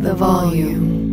[0.00, 1.08] The volume.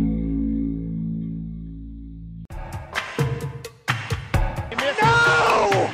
[5.02, 5.90] No!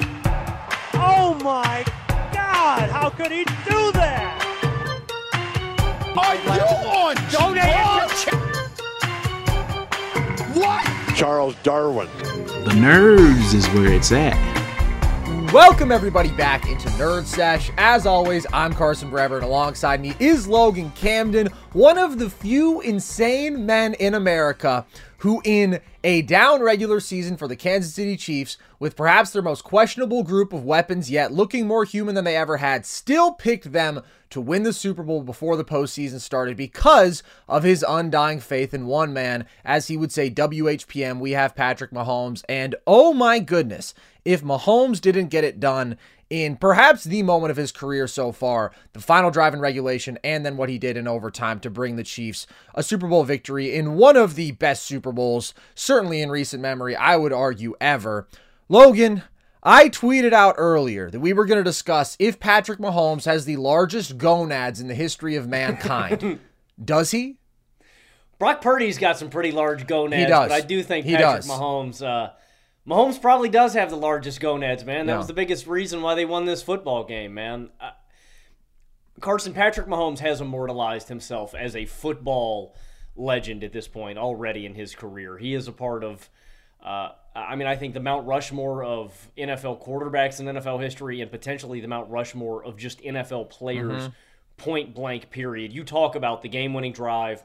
[0.95, 1.85] Oh my
[2.33, 2.89] God!
[2.91, 4.31] How could he do that?
[6.17, 8.37] Are you on Don't answer.
[10.57, 10.87] What?
[11.17, 12.09] Charles Darwin.
[12.65, 14.64] The nerves is where it's at.
[15.55, 17.71] Welcome everybody back into Nerd Sesh.
[17.79, 22.81] As always, I'm Carson Breber, and alongside me is Logan Camden, one of the few
[22.81, 24.85] insane men in America
[25.19, 29.63] who, in a down regular season for the Kansas City Chiefs, with perhaps their most
[29.63, 34.03] questionable group of weapons yet, looking more human than they ever had, still picked them
[34.29, 38.85] to win the Super Bowl before the postseason started because of his undying faith in
[38.85, 39.47] one man.
[39.65, 42.43] As he would say, WHPM, we have Patrick Mahomes.
[42.49, 45.97] And oh my goodness, if Mahomes didn't get it done
[46.31, 50.45] in perhaps the moment of his career so far, the final drive in regulation, and
[50.45, 53.95] then what he did in overtime to bring the Chiefs a Super Bowl victory in
[53.95, 58.27] one of the best Super Bowls, certainly in recent memory, I would argue ever.
[58.69, 59.23] Logan,
[59.63, 63.57] I tweeted out earlier that we were going to discuss if Patrick Mahomes has the
[63.59, 66.41] largest gonads in the history of mankind.
[66.85, 67.37] Does he?
[68.39, 70.49] Brock Purdy's got some pretty large gonads, He does.
[70.49, 71.49] but I do think He Patrick does.
[71.49, 72.05] Mahomes.
[72.05, 72.31] Uh,
[72.89, 75.07] Mahomes probably does have the largest gonads, man.
[75.07, 77.71] That was the biggest reason why they won this football game, man.
[77.81, 77.91] Uh,
[79.21, 82.75] Carson Patrick Mahomes has immortalized himself as a football
[83.17, 85.39] legend at this point already in his career.
[85.39, 86.29] He is a part of.
[86.83, 91.31] Uh, I mean, I think the Mount Rushmore of NFL quarterbacks in NFL history, and
[91.31, 94.11] potentially the Mount Rushmore of just NFL players,
[94.59, 95.31] point blank.
[95.31, 95.73] Period.
[95.73, 97.43] You talk about the game-winning drive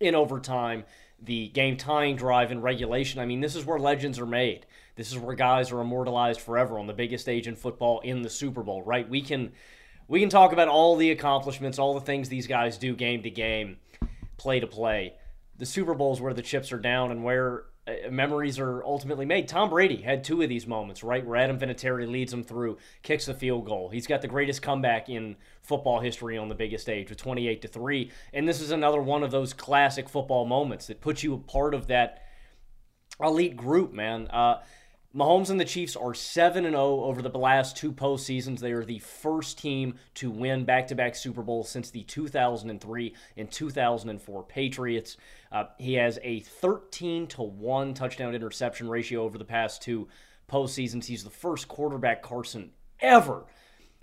[0.00, 0.84] in overtime,
[1.20, 3.20] the game tying drive in regulation.
[3.20, 4.66] I mean, this is where legends are made.
[4.96, 8.30] This is where guys are immortalized forever on the biggest stage in football in the
[8.30, 9.08] Super Bowl, right?
[9.08, 9.52] We can
[10.08, 13.30] we can talk about all the accomplishments, all the things these guys do game to
[13.30, 13.78] game,
[14.36, 15.14] play to play.
[15.58, 19.26] The Super Bowl is where the chips are down and where uh, memories are ultimately
[19.26, 19.48] made.
[19.48, 21.24] Tom Brady had two of these moments, right?
[21.24, 23.90] Where Adam Vinatieri leads him through, kicks the field goal.
[23.90, 27.68] He's got the greatest comeback in football history on the biggest stage with 28 to
[27.68, 28.10] 3.
[28.32, 31.74] And this is another one of those classic football moments that puts you a part
[31.74, 32.22] of that
[33.20, 34.26] elite group, man.
[34.28, 34.62] Uh,
[35.16, 38.60] Mahomes and the Chiefs are 7 and 0 over the last two postseasons.
[38.60, 43.14] They are the first team to win back to back Super Bowls since the 2003
[43.38, 45.16] and 2004 Patriots.
[45.50, 50.06] Uh, he has a 13 to 1 touchdown interception ratio over the past two
[50.50, 51.06] postseasons.
[51.06, 53.46] He's the first quarterback, Carson, ever.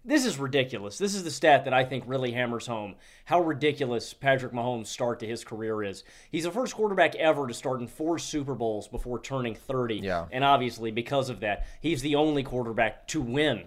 [0.06, 0.97] This is ridiculous.
[0.97, 5.20] This is the stat that I think really hammers home how ridiculous Patrick Mahomes' start
[5.22, 6.03] to his career is.
[6.29, 9.96] He's the first quarterback ever to start in four Super Bowls before turning 30.
[9.96, 10.26] Yeah.
[10.32, 13.64] And obviously, because of that, he's the only quarterback to win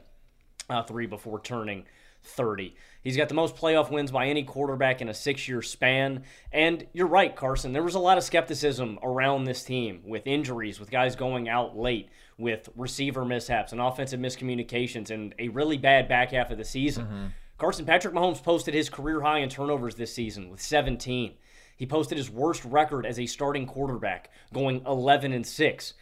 [0.69, 1.85] uh, three before turning
[2.26, 2.75] 30.
[3.02, 6.25] He's got the most playoff wins by any quarterback in a six year span.
[6.52, 7.73] And you're right, Carson.
[7.73, 11.76] There was a lot of skepticism around this team with injuries, with guys going out
[11.76, 16.64] late, with receiver mishaps and offensive miscommunications, and a really bad back half of the
[16.64, 17.06] season.
[17.06, 17.26] Mm-hmm.
[17.58, 21.34] Carson Patrick Mahomes posted his career high in turnovers this season with 17.
[21.76, 25.94] He posted his worst record as a starting quarterback, going 11 and 6.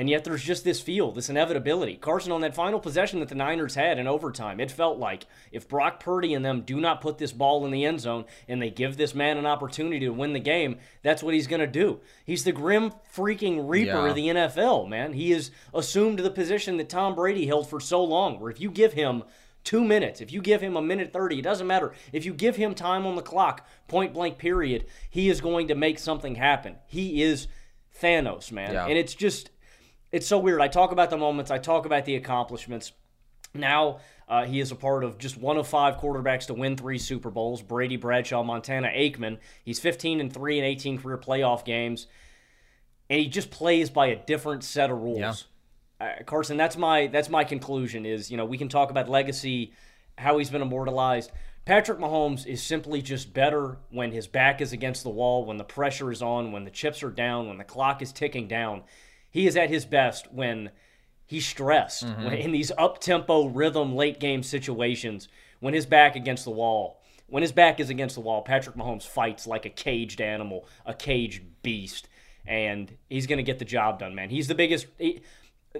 [0.00, 1.96] And yet there's just this feel, this inevitability.
[1.96, 5.68] Carson, on that final possession that the Niners had in overtime, it felt like if
[5.68, 8.70] Brock Purdy and them do not put this ball in the end zone and they
[8.70, 12.00] give this man an opportunity to win the game, that's what he's going to do.
[12.24, 14.08] He's the grim freaking reaper Yeah.
[14.08, 15.12] of the NFL, man.
[15.12, 18.70] He has assumed the position that Tom Brady held for so long, where if you
[18.70, 19.22] give him
[19.64, 21.92] two minutes, if you give him a minute 30, it doesn't matter.
[22.10, 25.74] If you give him time on the clock, point blank period, he is going to
[25.74, 26.76] make something happen.
[26.86, 27.48] He is
[28.00, 28.72] Thanos, man.
[28.72, 28.86] Yeah.
[28.86, 29.50] And it's just,
[30.12, 30.60] it's so weird.
[30.60, 32.92] I talk about the moments, I talk about the accomplishments.
[33.54, 33.98] Now
[34.28, 37.30] uh, he is a part of just one of five quarterbacks to win three Super
[37.30, 37.62] Bowls.
[37.62, 39.38] Brady, Bradshaw, Montana, Aikman.
[39.64, 42.06] He's 15 and three in 18 career playoff games,
[43.08, 45.46] and he just plays by a different set of rules.
[46.00, 46.06] Yeah.
[46.06, 48.06] Uh, Carson, that's my that's my conclusion.
[48.06, 49.72] Is you know we can talk about legacy,
[50.16, 51.32] how he's been immortalized.
[51.66, 55.64] Patrick Mahomes is simply just better when his back is against the wall, when the
[55.64, 58.82] pressure is on, when the chips are down, when the clock is ticking down.
[59.30, 60.70] He is at his best when
[61.26, 62.24] he's stressed mm-hmm.
[62.24, 65.28] when, in these up tempo rhythm late game situations
[65.60, 69.06] when his back against the wall when his back is against the wall patrick mahomes
[69.06, 72.08] fights like a caged animal a caged beast
[72.46, 74.30] and he's going to get the job done man.
[74.30, 75.22] He's the biggest he,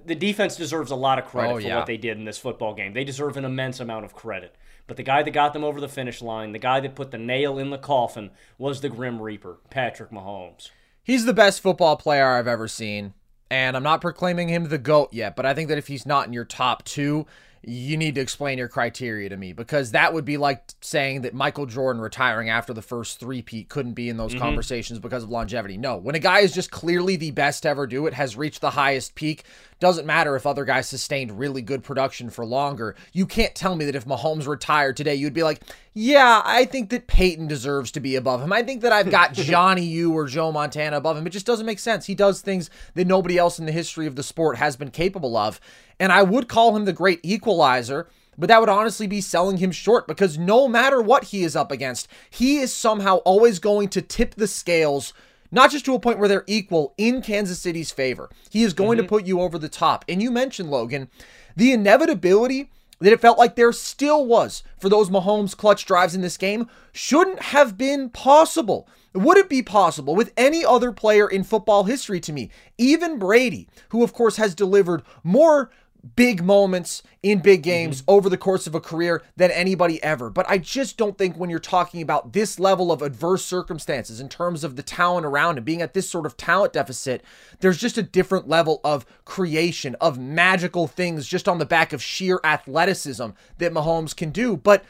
[0.06, 1.76] the defense deserves a lot of credit Oh, for yeah.
[1.76, 2.92] what they did in this football game.
[2.92, 4.54] They deserve an immense amount of credit.
[4.86, 7.18] But the guy that got them over the finish line the guy that put the
[7.18, 10.70] nail in the coffin was the grim reaper patrick mahomes.
[11.02, 13.14] He's the best football player I've ever seen.
[13.50, 16.26] And I'm not proclaiming him the GOAT yet, but I think that if he's not
[16.26, 17.26] in your top two,
[17.62, 21.34] you need to explain your criteria to me because that would be like saying that
[21.34, 24.40] Michael Jordan retiring after the first three peat couldn't be in those mm-hmm.
[24.40, 25.76] conversations because of longevity.
[25.76, 28.62] No, when a guy is just clearly the best to ever do it, has reached
[28.62, 29.44] the highest peak,
[29.78, 32.96] doesn't matter if other guys sustained really good production for longer.
[33.12, 35.60] You can't tell me that if Mahomes retired today, you'd be like,
[35.92, 38.52] yeah, I think that Peyton deserves to be above him.
[38.52, 41.26] I think that I've got Johnny U or Joe Montana above him.
[41.26, 42.06] It just doesn't make sense.
[42.06, 45.36] He does things that nobody else in the history of the sport has been capable
[45.36, 45.60] of.
[46.00, 48.08] And I would call him the great equalizer,
[48.38, 51.70] but that would honestly be selling him short because no matter what he is up
[51.70, 55.12] against, he is somehow always going to tip the scales.
[55.52, 58.30] Not just to a point where they're equal in Kansas City's favor.
[58.50, 59.08] He is going to mhm.
[59.08, 60.04] put you over the top.
[60.08, 61.08] And you mentioned, Logan,
[61.54, 62.70] the inevitability
[63.00, 66.68] that it felt like there still was for those Mahomes clutch drives in this game
[66.92, 68.88] shouldn't have been possible.
[69.12, 72.50] Would it be possible with any other player in football history to me?
[72.78, 75.70] Even Brady, who of course has delivered more
[76.16, 77.70] big moments in big mm-hmm.
[77.70, 80.30] games over the course of a career than anybody ever.
[80.30, 84.28] But I just don't think when you're talking about this level of adverse circumstances in
[84.28, 87.22] terms of the talent around him being at this sort of talent deficit,
[87.60, 92.02] there's just a different level of creation, of magical things just on the back of
[92.02, 94.56] sheer athleticism that Mahomes can do.
[94.56, 94.84] But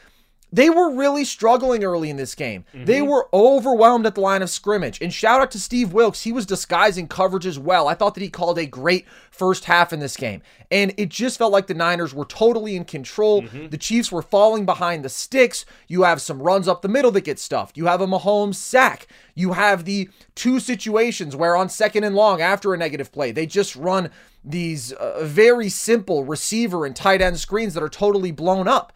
[0.51, 2.65] they were really struggling early in this game.
[2.73, 5.01] They were overwhelmed at the line of scrimmage.
[5.01, 6.23] And shout out to Steve Wilks.
[6.23, 7.87] He was disguising coverage as well.
[7.87, 10.41] I thought that he called a great first half in this game.
[10.69, 13.41] And it just felt like the Niners were totally in control.
[13.69, 15.65] The Chiefs were falling behind the sticks.
[15.87, 17.77] You have some runs up the middle that get stuffed.
[17.77, 19.07] You have a Mahomes sack.
[19.35, 23.45] You have the two situations where on second and long after a negative play, they
[23.45, 24.09] just run
[24.43, 28.91] these uh, very simple receiver and tight end screens that are totally blown up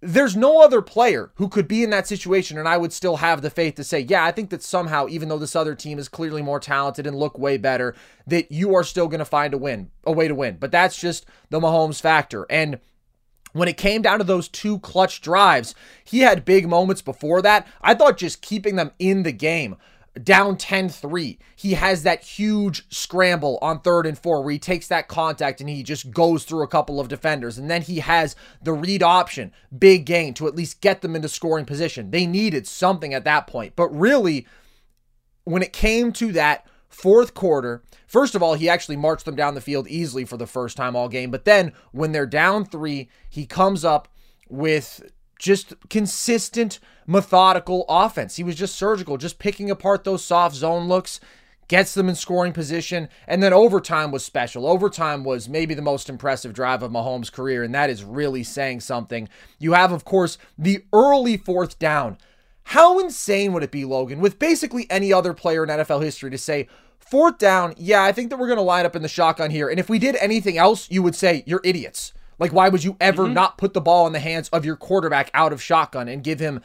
[0.00, 3.42] there's no other player who could be in that situation and I would still have
[3.42, 6.08] the faith to say, yeah, I think that somehow, even though this other team is
[6.08, 7.96] clearly more talented and look way better,
[8.26, 10.56] that you are still going to find a win, a way to win.
[10.60, 12.46] But that's just the Mahomes factor.
[12.48, 12.78] And
[13.52, 15.74] when it came down to those two clutch drives,
[16.04, 17.66] he had big moments before that.
[17.82, 19.76] I thought just keeping them in the game
[20.24, 25.08] down 10-3 he has that huge scramble on third and four where he takes that
[25.08, 27.58] contact and he just goes through a couple of defenders.
[27.58, 31.28] And then he has the read option big gain to at least get them into
[31.28, 32.12] scoring position.
[32.12, 33.74] They needed something at that point.
[33.74, 34.46] But really
[35.42, 39.56] when it came to that fourth quarter first of all he actually marched them down
[39.56, 41.32] the field easily for the first time all game.
[41.32, 44.06] But then when they're down three he comes up
[44.48, 45.02] with
[45.38, 48.36] just consistent, methodical offense.
[48.36, 51.20] He was just surgical, just picking apart those soft zone looks,
[51.68, 54.66] gets them in scoring position, and then overtime was special.
[54.66, 58.80] Overtime was maybe the most impressive drive of Mahomes' career, and that is really saying
[58.80, 59.28] something.
[59.58, 62.18] You have, of course, the early fourth down.
[62.64, 66.38] How insane would it be, Logan, with basically any other player in NFL history to
[66.38, 66.68] say,
[66.98, 69.68] fourth down, yeah, I think that we're going to line up in the shotgun here.
[69.68, 72.12] And if we did anything else, you would say, you're idiots.
[72.38, 73.34] Like, why would you ever mm-hmm.
[73.34, 76.40] not put the ball in the hands of your quarterback out of shotgun and give
[76.40, 76.60] him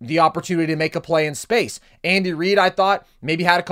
[0.00, 1.80] the opportunity to make a play in space?
[2.02, 3.62] Andy Reid, I thought, maybe had a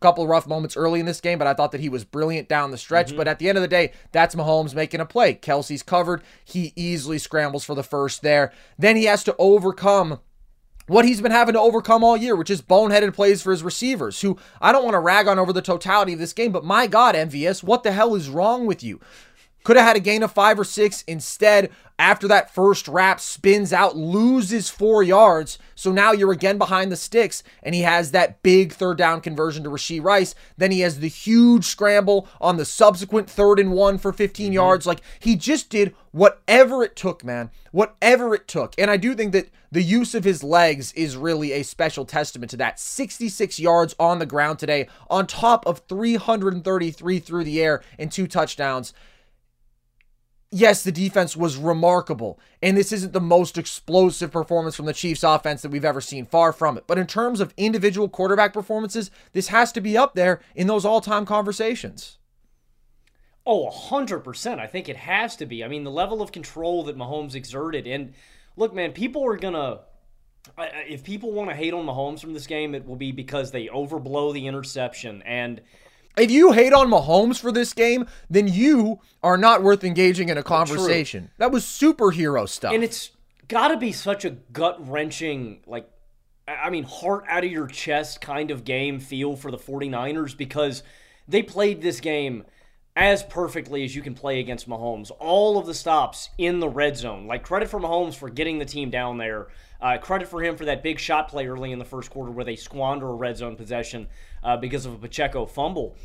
[0.00, 2.70] couple, rough moments early in this game, but I thought that he was brilliant down
[2.70, 3.08] the stretch.
[3.08, 3.16] Mm-hmm.
[3.16, 5.34] But at the end of the day, that's Mahomes making a play.
[5.34, 6.22] Kelce's covered.
[6.44, 8.52] He easily scrambles for the first there.
[8.78, 10.20] Then he has to overcome
[10.90, 14.22] what he's been having to overcome all year, which is boneheaded plays for his receivers,
[14.22, 16.88] who I don't want to rag on over the totality of this game, but my
[16.88, 18.98] God, MVS, what the hell is wrong with you?
[19.62, 21.02] Could have had a gain of five or six.
[21.02, 25.58] Instead, after that first wrap, spins out, loses four yards.
[25.74, 29.64] So now you're again behind the sticks, and he has that big third down conversion
[29.64, 30.34] to Rashee Rice.
[30.56, 34.54] Then he has the huge scramble on the subsequent third and one for 15 mm-hmm.
[34.54, 34.86] yards.
[34.86, 37.50] Like he just did whatever it took, man.
[37.70, 38.74] Whatever it took.
[38.78, 42.50] And I do think that the use of his legs is really a special testament
[42.52, 42.80] to that.
[42.80, 48.26] 66 yards on the ground today, on top of 333 through the air and two
[48.26, 48.94] touchdowns
[50.50, 55.22] yes, the defense was remarkable, and this isn't the most explosive performance from the Chiefs
[55.22, 56.84] offense that we've ever seen, far from it.
[56.86, 60.84] But in terms of individual quarterback performances, this has to be up there in those
[60.84, 62.18] all time conversations.
[63.46, 64.58] Oh, 100%.
[64.58, 65.64] I think it has to be.
[65.64, 67.86] I mean, the level of control that Mahomes exerted.
[67.86, 68.12] And
[68.56, 69.80] look, man, people are going to.
[70.58, 73.66] If people want to hate on Mahomes from this game, it will be because they
[73.66, 75.22] overblow the interception.
[75.22, 75.60] And
[76.16, 80.38] if you hate on Mahomes for this game, then you are not worth engaging in
[80.38, 81.24] a conversation.
[81.24, 81.30] True.
[81.38, 82.72] That was superhero stuff.
[82.72, 83.10] And it's
[83.48, 85.88] got to be such a gut wrenching, like,
[86.48, 90.82] I mean, heart out of your chest kind of game feel for the 49ers because
[91.28, 92.44] they played this game
[92.96, 95.12] as perfectly as you can play against Mahomes.
[95.20, 97.26] All of the stops in the red zone.
[97.26, 99.46] Like, credit for Mahomes for getting the team down there.
[99.80, 102.44] Uh, credit for him for that big shot play early in the first quarter where
[102.44, 104.06] they squander a red zone possession
[104.42, 105.96] uh, because of a Pacheco fumble.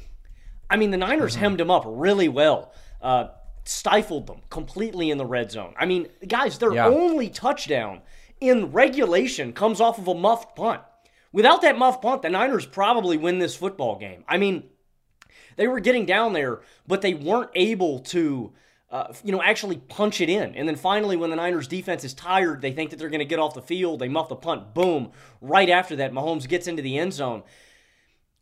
[0.69, 1.41] I mean, the Niners mm-hmm.
[1.41, 3.27] hemmed him up really well, uh,
[3.65, 5.73] stifled them completely in the red zone.
[5.77, 6.87] I mean, guys, their yeah.
[6.87, 8.01] only touchdown
[8.39, 10.81] in regulation comes off of a muffed punt.
[11.31, 14.23] Without that muffed punt, the Niners probably win this football game.
[14.27, 14.63] I mean,
[15.57, 18.53] they were getting down there, but they weren't able to.
[18.91, 20.55] Uh, you know, actually punch it in.
[20.55, 23.25] And then finally, when the Niners defense is tired, they think that they're going to
[23.25, 23.99] get off the field.
[23.99, 24.73] They muff the punt.
[24.73, 25.11] Boom.
[25.41, 27.43] Right after that, Mahomes gets into the end zone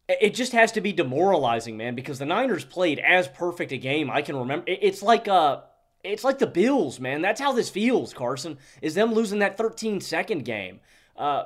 [0.08, 4.10] it just has to be demoralizing, man, because the Niners played as perfect a game
[4.10, 4.66] I can remember.
[4.68, 5.62] It's like uh
[6.04, 7.22] it's like the Bills, man.
[7.22, 8.58] That's how this feels, Carson.
[8.82, 10.80] Is them losing that 13 second game.
[11.16, 11.46] Uh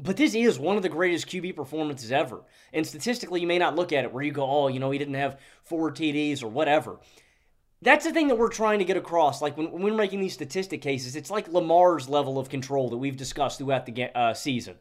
[0.00, 2.42] but this is one of the greatest QB performances ever.
[2.72, 4.98] And statistically, you may not look at it where you go, oh, you know, he
[4.98, 7.00] didn't have four TDs or whatever.
[7.80, 9.40] That's the thing that we're trying to get across.
[9.40, 12.96] Like when, when we're making these statistic cases, it's like Lamar's level of control that
[12.96, 14.74] we've discussed throughout the uh, season.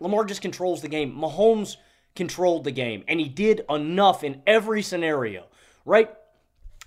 [0.00, 1.14] Lamar just controls the game.
[1.14, 1.76] Mahomes
[2.16, 5.46] controlled the game, and he did enough in every scenario,
[5.84, 6.10] right?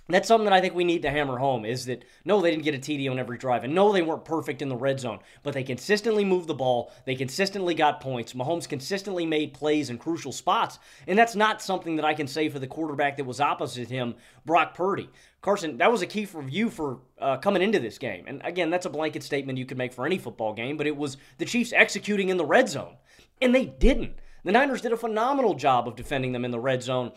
[0.08, 2.62] That's something that I think we need to hammer home is that no, they didn't
[2.62, 5.18] get a TD on every drive, and no, they weren't perfect in the red zone,
[5.42, 6.92] but they consistently moved the ball.
[7.06, 8.32] They consistently got points.
[8.32, 12.48] Mahomes consistently made plays in crucial spots, and that's not something that I can say
[12.48, 15.10] for the quarterback that was opposite him, Brock Purdy.
[15.40, 18.26] Carson, that was a key for you for uh, coming into this game.
[18.28, 20.96] And again, that's a blanket statement you could make for any football game, but it
[20.96, 22.96] was the Chiefs executing in the red zone,
[23.42, 24.14] and they didn't.
[24.44, 27.10] The Niners did a phenomenal job of defending them in the red zone.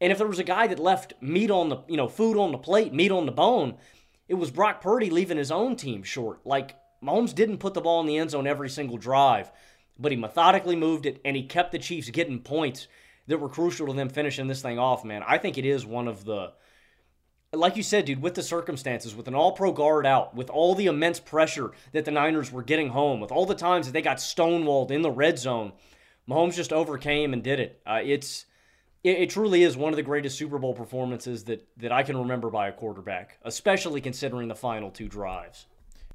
[0.00, 2.52] And if there was a guy that left meat on the, you know, food on
[2.52, 3.76] the plate, meat on the bone,
[4.28, 6.46] it was Brock Purdy leaving his own team short.
[6.46, 9.50] Like Mahomes didn't put the ball in the end zone every single drive,
[9.98, 12.88] but he methodically moved it and he kept the Chiefs getting points
[13.26, 15.22] that were crucial to them finishing this thing off, man.
[15.26, 16.52] I think it is one of the
[17.52, 20.74] like you said, dude, with the circumstances, with an all pro guard out, with all
[20.74, 24.02] the immense pressure that the Niners were getting home, with all the times that they
[24.02, 25.72] got stonewalled in the red zone,
[26.28, 27.82] Mahomes just overcame and did it.
[27.84, 28.44] Uh, it's
[29.02, 32.16] it, it, truly is one of the greatest Super Bowl performances that that I can
[32.16, 35.66] remember by a quarterback, especially considering the final two drives.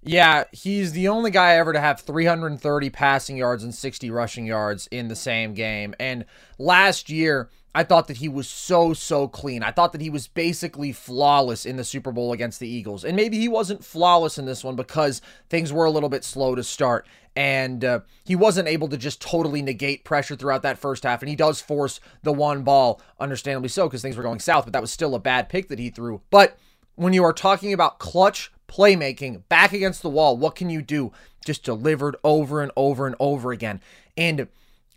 [0.08, 4.88] Yeah, he's the only guy ever to have 330 passing yards and 60 rushing yards
[4.92, 5.96] in the same game.
[6.00, 6.26] And
[6.60, 9.62] last year, I thought that he was so, so clean.
[9.62, 13.04] I thought that he was basically flawless in the Super Bowl against the Eagles.
[13.04, 16.56] And maybe he wasn't flawless in this one because things were a little bit slow
[16.56, 17.06] to start.
[17.36, 21.22] And uh, he wasn't able to just totally negate pressure throughout that first half.
[21.22, 24.64] And he does force the one ball, understandably so, because things were going south.
[24.64, 26.22] But that was still a bad pick that he threw.
[26.30, 26.58] But
[26.96, 30.38] when you are talking about clutch playmaking, back against the wall.
[30.38, 31.12] What can you do?
[31.46, 33.82] Just delivered over and over and over again.
[34.18, 34.48] And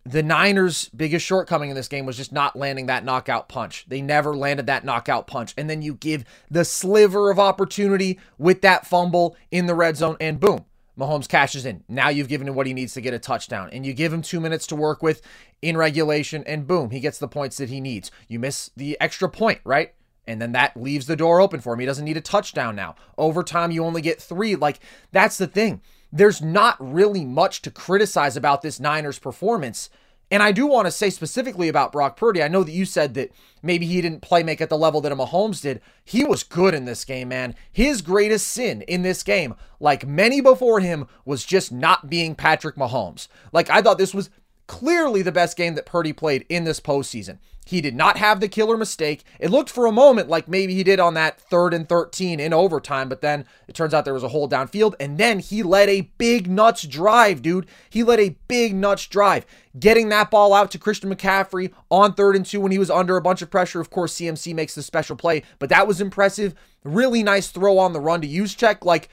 [0.09, 3.85] the Niners' biggest shortcoming in this game was just not landing that knockout punch.
[3.89, 5.53] They never landed that knockout punch.
[5.59, 10.17] And then you give the sliver of opportunity with that fumble in the red zone,
[10.19, 10.65] and boom,
[10.99, 11.85] Mahomes cashes in.
[11.89, 13.69] Now you've given him what he needs to get a touchdown.
[13.71, 15.21] And you give him two minutes to work with
[15.61, 18.11] in regulation, and boom, he gets the points that he needs.
[18.29, 19.95] You miss the extra point, right?
[20.27, 21.81] And then that leaves the door open for him.
[21.81, 22.97] He doesn't need a touchdown now.
[23.17, 24.57] Overtime, you only get three.
[24.57, 24.81] Like,
[25.13, 25.81] that's the thing.
[26.13, 29.91] There's not really much to criticize about this Niners performance.
[30.31, 32.43] And I do want to say specifically about Brock Purdy.
[32.43, 35.13] I know that you said that maybe he didn't play make at the level that
[35.13, 35.81] a Mahomes did.
[36.05, 37.55] He was good in this game, man.
[37.73, 42.77] His greatest sin in this game, like many before him, was just not being Patrick
[42.77, 43.29] Mahomes.
[43.53, 44.29] Like I thought this was
[44.67, 47.39] clearly the best game that Purdy played in this postseason.
[47.69, 49.25] He did not have the killer mistake.
[49.39, 52.55] It looked for a moment like maybe he did on that third and 13 in
[52.55, 54.95] overtime, but then it turns out there was a hole downfield.
[54.99, 57.67] And then he led a big nuts drive, dude.
[57.91, 59.45] He led a big nuts drive.
[59.79, 63.19] Getting that ball out to Christian McCaffrey on third and two when he was under
[63.19, 63.83] a bunch of pressure.
[63.83, 66.55] Of course, CMC makes the special play, but that was impressive.
[66.85, 68.83] Really nice throw on the run to Juszczyk.
[68.87, 69.11] Like,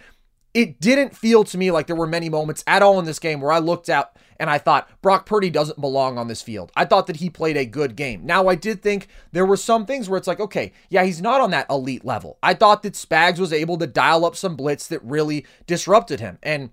[0.53, 3.41] it didn't feel to me like there were many moments at all in this game
[3.41, 6.71] where I looked out and I thought Brock Purdy doesn't belong on this field.
[6.75, 8.25] I thought that he played a good game.
[8.25, 11.41] Now, I did think there were some things where it's like, okay, yeah, he's not
[11.41, 12.37] on that elite level.
[12.43, 16.39] I thought that Spags was able to dial up some blitz that really disrupted him.
[16.43, 16.71] And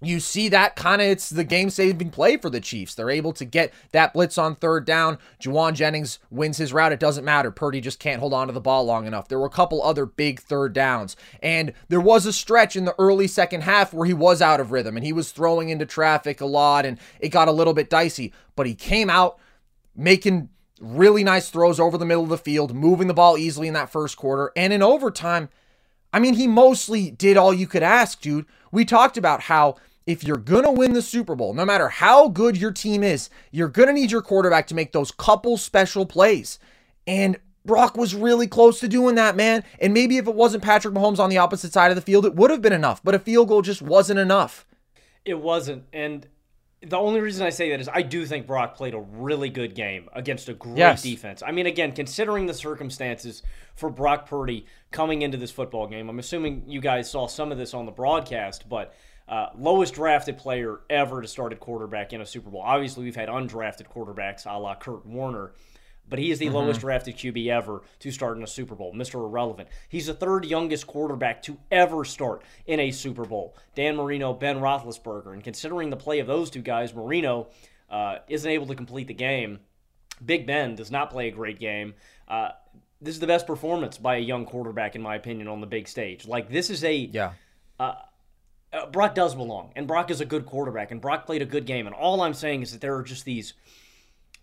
[0.00, 2.94] you see that kind of it's the game saving play for the Chiefs.
[2.94, 5.18] They're able to get that blitz on third down.
[5.42, 6.92] Jauan Jennings wins his route.
[6.92, 7.50] It doesn't matter.
[7.50, 9.26] Purdy just can't hold on to the ball long enough.
[9.26, 11.16] There were a couple other big third downs.
[11.42, 14.70] And there was a stretch in the early second half where he was out of
[14.70, 17.90] rhythm and he was throwing into traffic a lot and it got a little bit
[17.90, 18.32] dicey.
[18.54, 19.38] But he came out
[19.96, 20.48] making
[20.80, 23.90] really nice throws over the middle of the field, moving the ball easily in that
[23.90, 24.52] first quarter.
[24.54, 25.48] And in overtime,
[26.12, 28.46] I mean, he mostly did all you could ask, dude.
[28.70, 29.76] We talked about how
[30.08, 33.28] if you're going to win the Super Bowl, no matter how good your team is,
[33.50, 36.58] you're going to need your quarterback to make those couple special plays.
[37.06, 37.36] And
[37.66, 39.64] Brock was really close to doing that, man.
[39.78, 42.34] And maybe if it wasn't Patrick Mahomes on the opposite side of the field, it
[42.34, 43.04] would have been enough.
[43.04, 44.66] But a field goal just wasn't enough.
[45.26, 45.84] It wasn't.
[45.92, 46.26] And
[46.80, 49.74] the only reason I say that is I do think Brock played a really good
[49.74, 51.02] game against a great yes.
[51.02, 51.42] defense.
[51.46, 53.42] I mean, again, considering the circumstances
[53.74, 57.58] for Brock Purdy coming into this football game, I'm assuming you guys saw some of
[57.58, 58.94] this on the broadcast, but–
[59.28, 62.62] uh, lowest drafted player ever to start at quarterback in a Super Bowl.
[62.62, 65.52] Obviously, we've had undrafted quarterbacks a la Kurt Warner,
[66.08, 66.54] but he is the mm-hmm.
[66.54, 68.94] lowest drafted QB ever to start in a Super Bowl.
[68.94, 69.14] Mr.
[69.14, 69.68] Irrelevant.
[69.88, 73.54] He's the third youngest quarterback to ever start in a Super Bowl.
[73.74, 75.34] Dan Marino, Ben Roethlisberger.
[75.34, 77.48] And considering the play of those two guys, Marino
[77.90, 79.60] uh, isn't able to complete the game.
[80.24, 81.94] Big Ben does not play a great game.
[82.26, 82.50] Uh,
[83.00, 85.86] this is the best performance by a young quarterback, in my opinion, on the big
[85.86, 86.26] stage.
[86.26, 86.94] Like, this is a.
[86.94, 87.32] Yeah.
[87.78, 87.94] Uh,
[88.72, 91.66] uh, Brock does belong, and Brock is a good quarterback, and Brock played a good
[91.66, 91.86] game.
[91.86, 93.54] And all I'm saying is that there are just these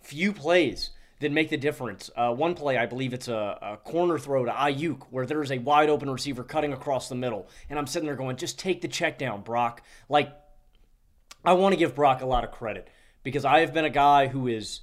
[0.02, 2.10] few plays that make the difference.
[2.16, 5.60] Uh, one play, I believe it's a, a, corner throw to Aiyuk, where there's a
[5.60, 8.88] wide open receiver cutting across the middle, and I'm sitting there going, just take the
[8.88, 9.82] check down, Brock.
[10.10, 10.34] Like,
[11.44, 12.90] I want to give Brock a lot of credit
[13.24, 14.82] because I have been a guy who is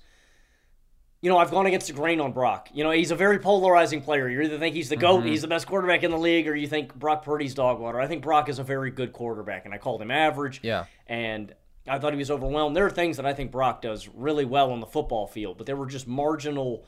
[1.22, 2.68] you know, I've gone against the grain on Brock.
[2.74, 4.28] You know, he's a very polarizing player.
[4.28, 5.28] You either think he's the GOAT, mm-hmm.
[5.28, 8.00] he's the best quarterback in the league, or you think Brock Purdy's dog water.
[8.00, 10.58] I think Brock is a very good quarterback, and I called him average.
[10.64, 10.86] Yeah.
[11.06, 11.54] And
[11.86, 12.74] I thought he was overwhelmed.
[12.74, 15.66] There are things that I think Brock does really well on the football field, but
[15.66, 16.84] there were just marginal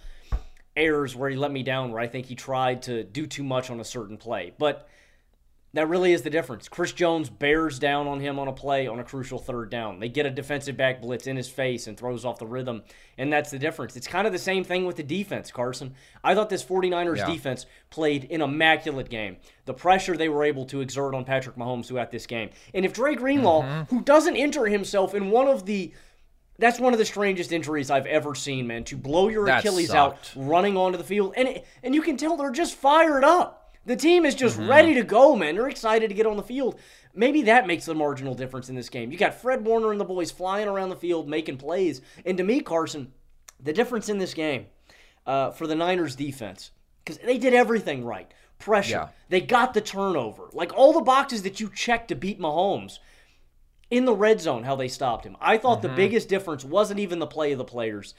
[0.76, 3.70] errors where he let me down, where I think he tried to do too much
[3.70, 4.52] on a certain play.
[4.58, 4.88] But
[5.74, 6.68] that really is the difference.
[6.68, 9.98] Chris Jones bears down on him on a play on a crucial third down.
[9.98, 12.82] They get a defensive back blitz in his face and throws off the rhythm,
[13.18, 13.96] and that's the difference.
[13.96, 15.94] It's kind of the same thing with the defense, Carson.
[16.22, 17.26] I thought this 49ers yeah.
[17.26, 19.36] defense played an immaculate game.
[19.64, 22.50] The pressure they were able to exert on Patrick Mahomes throughout this game.
[22.72, 23.94] And if Dre Greenlaw, mm-hmm.
[23.94, 25.92] who doesn't injure himself in one of the
[26.56, 28.84] that's one of the strangest injuries I've ever seen, man.
[28.84, 29.96] To blow your that Achilles sucked.
[29.96, 33.63] out running onto the field, and and you can tell they're just fired up.
[33.86, 34.68] The team is just mm-hmm.
[34.68, 35.54] ready to go, man.
[35.54, 36.78] They're excited to get on the field.
[37.14, 39.12] Maybe that makes the marginal difference in this game.
[39.12, 42.00] You got Fred Warner and the boys flying around the field making plays.
[42.24, 43.12] And to me, Carson,
[43.60, 44.66] the difference in this game
[45.26, 46.70] uh, for the Niners defense,
[47.04, 48.32] because they did everything right.
[48.58, 48.90] Pressure.
[48.90, 49.08] Yeah.
[49.28, 50.48] They got the turnover.
[50.52, 52.98] Like all the boxes that you check to beat Mahomes
[53.90, 55.36] in the red zone, how they stopped him.
[55.40, 55.88] I thought mm-hmm.
[55.88, 58.14] the biggest difference wasn't even the play of the players.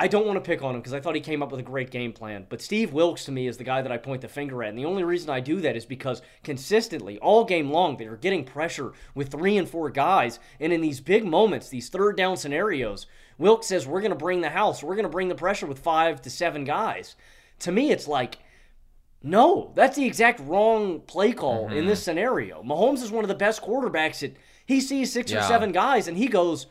[0.00, 1.64] I don't want to pick on him because I thought he came up with a
[1.64, 2.46] great game plan.
[2.48, 4.68] But Steve Wilks to me is the guy that I point the finger at.
[4.68, 8.16] And the only reason I do that is because consistently, all game long, they are
[8.16, 10.38] getting pressure with three and four guys.
[10.60, 13.06] And in these big moments, these third down scenarios,
[13.38, 14.84] Wilks says, We're going to bring the house.
[14.84, 17.16] We're going to bring the pressure with five to seven guys.
[17.60, 18.38] To me, it's like,
[19.20, 21.76] no, that's the exact wrong play call mm-hmm.
[21.76, 22.62] in this scenario.
[22.62, 25.40] Mahomes is one of the best quarterbacks that he sees six yeah.
[25.40, 26.66] or seven guys and he goes,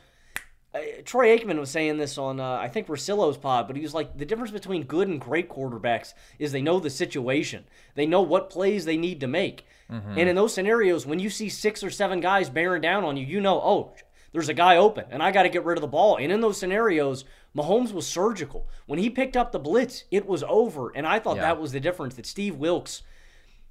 [0.73, 3.93] uh, Troy Aikman was saying this on uh, I think Russillo's pod, but he was
[3.93, 8.21] like the difference between good and great quarterbacks is they know the situation, they know
[8.21, 10.17] what plays they need to make, mm-hmm.
[10.17, 13.25] and in those scenarios, when you see six or seven guys bearing down on you,
[13.25, 13.93] you know, oh,
[14.33, 16.17] there's a guy open, and I got to get rid of the ball.
[16.17, 17.23] And in those scenarios,
[17.55, 20.03] Mahomes was surgical when he picked up the blitz.
[20.11, 21.43] It was over, and I thought yeah.
[21.43, 23.03] that was the difference that Steve Wilks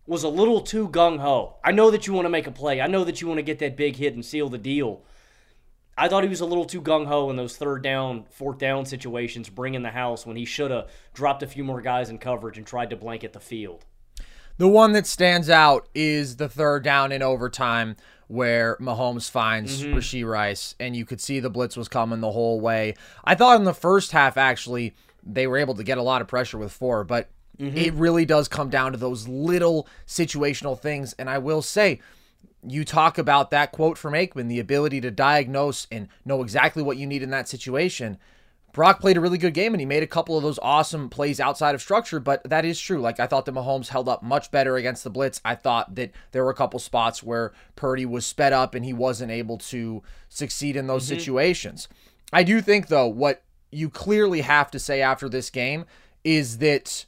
[0.06, 1.56] was a little too gung ho.
[1.62, 2.80] I know that you want to make a play.
[2.80, 5.02] I know that you want to get that big hit and seal the deal.
[5.98, 8.85] I thought he was a little too gung ho in those third down, fourth down
[8.85, 12.59] situations, bringing the house when he should have dropped a few more guys in coverage
[12.59, 13.85] and tried to blanket the field.
[14.59, 17.96] The one that stands out is the third down in overtime
[18.28, 19.96] where Mahomes finds mm-hmm.
[19.96, 22.94] Rashee Rice, and you could see the blitz was coming the whole way.
[23.24, 26.28] I thought in the first half, actually, they were able to get a lot of
[26.28, 27.28] pressure with four, but
[27.59, 27.76] mm-hmm.
[27.76, 31.12] it really does come down to those little situational things.
[31.14, 32.00] And I will say,
[32.68, 36.96] you talk about that quote from Aikman, the ability to diagnose and know exactly what
[36.96, 38.18] you need in that situation.
[38.72, 41.40] Brock played a really good game and he made a couple of those awesome plays
[41.40, 43.00] outside of structure, but that is true.
[43.00, 45.40] Like I thought that Mahomes held up much better against the blitz.
[45.44, 48.92] I thought that there were a couple spots where Purdy was sped up and he
[48.92, 51.18] wasn't able to succeed in those mm-hmm.
[51.18, 51.88] situations.
[52.35, 55.87] I do think though what you clearly have to say after this game
[56.22, 57.07] is that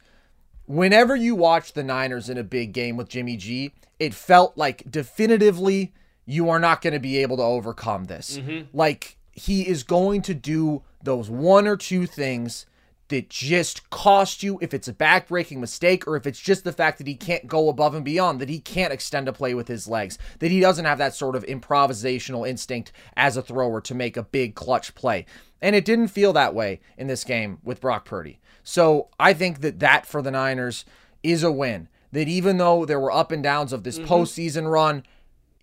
[0.65, 4.91] whenever you watch the Niners in a big game with Jimmy G, it felt like
[4.91, 5.93] definitively
[6.25, 8.39] you are not going to be able to overcome this.
[8.39, 8.77] Mm-hmm.
[8.77, 12.67] Like he is going to do those one or two things
[13.09, 16.99] that just cost you if it's a backbreaking mistake or if it's just the fact
[16.99, 19.89] that he can't go above and beyond, that he can't extend a play with his
[19.89, 24.17] legs, that he doesn't have that sort of improvisational instinct as a thrower to make
[24.17, 25.25] a big clutch play.
[25.63, 28.39] And it didn't feel that way in this game with Brock Purdy.
[28.63, 30.85] So I think that that for the Niners
[31.23, 31.89] is a win.
[32.13, 34.13] That even though there were up and downs of this mm-hmm.
[34.13, 35.03] postseason run,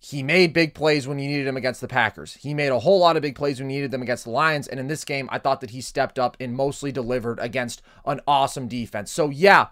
[0.00, 2.34] he made big plays when you needed him against the Packers.
[2.34, 4.68] He made a whole lot of big plays when you needed them against the Lions.
[4.68, 8.20] And in this game, I thought that he stepped up and mostly delivered against an
[8.26, 9.10] awesome defense.
[9.10, 9.68] So, yeah,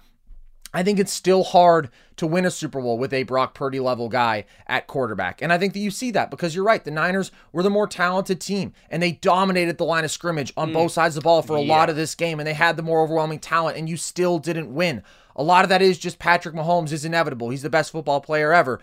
[0.75, 4.09] I think it's still hard to win a Super Bowl with a Brock Purdy level
[4.09, 5.41] guy at quarterback.
[5.41, 6.83] And I think that you see that because you're right.
[6.83, 10.71] The Niners were the more talented team and they dominated the line of scrimmage on
[10.71, 10.75] mm.
[10.75, 11.73] both sides of the ball for a yeah.
[11.73, 14.75] lot of this game and they had the more overwhelming talent and you still didn't
[14.75, 15.05] win.
[15.37, 17.51] A lot of that is just Patrick Mahomes is inevitable.
[17.51, 18.81] He's the best football player ever.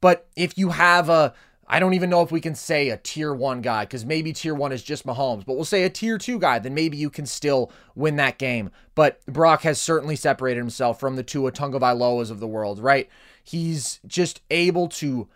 [0.00, 1.34] But if you have a,
[1.66, 4.54] I don't even know if we can say a tier one guy because maybe tier
[4.54, 7.26] one is just Mahomes, but we'll say a tier two guy, then maybe you can
[7.26, 8.70] still win that game.
[8.94, 13.08] But Brock has certainly separated himself from the Tua Tagovailoas of the world, right?
[13.42, 15.28] He's just able to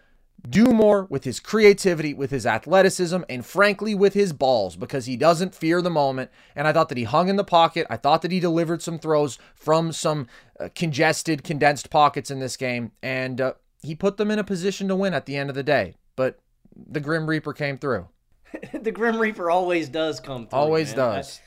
[0.48, 5.16] do more with his creativity, with his athleticism, and frankly with his balls because he
[5.16, 6.30] doesn't fear the moment.
[6.54, 7.86] And I thought that he hung in the pocket.
[7.90, 10.26] I thought that he delivered some throws from some
[10.58, 12.92] uh, congested, condensed pockets in this game.
[13.02, 15.62] And uh, he put them in a position to win at the end of the
[15.62, 15.94] day.
[16.16, 16.38] But
[16.74, 18.08] the Grim Reaper came through.
[18.72, 20.58] the Grim Reaper always does come through.
[20.58, 20.96] Always man.
[20.96, 21.40] does.
[21.42, 21.46] I,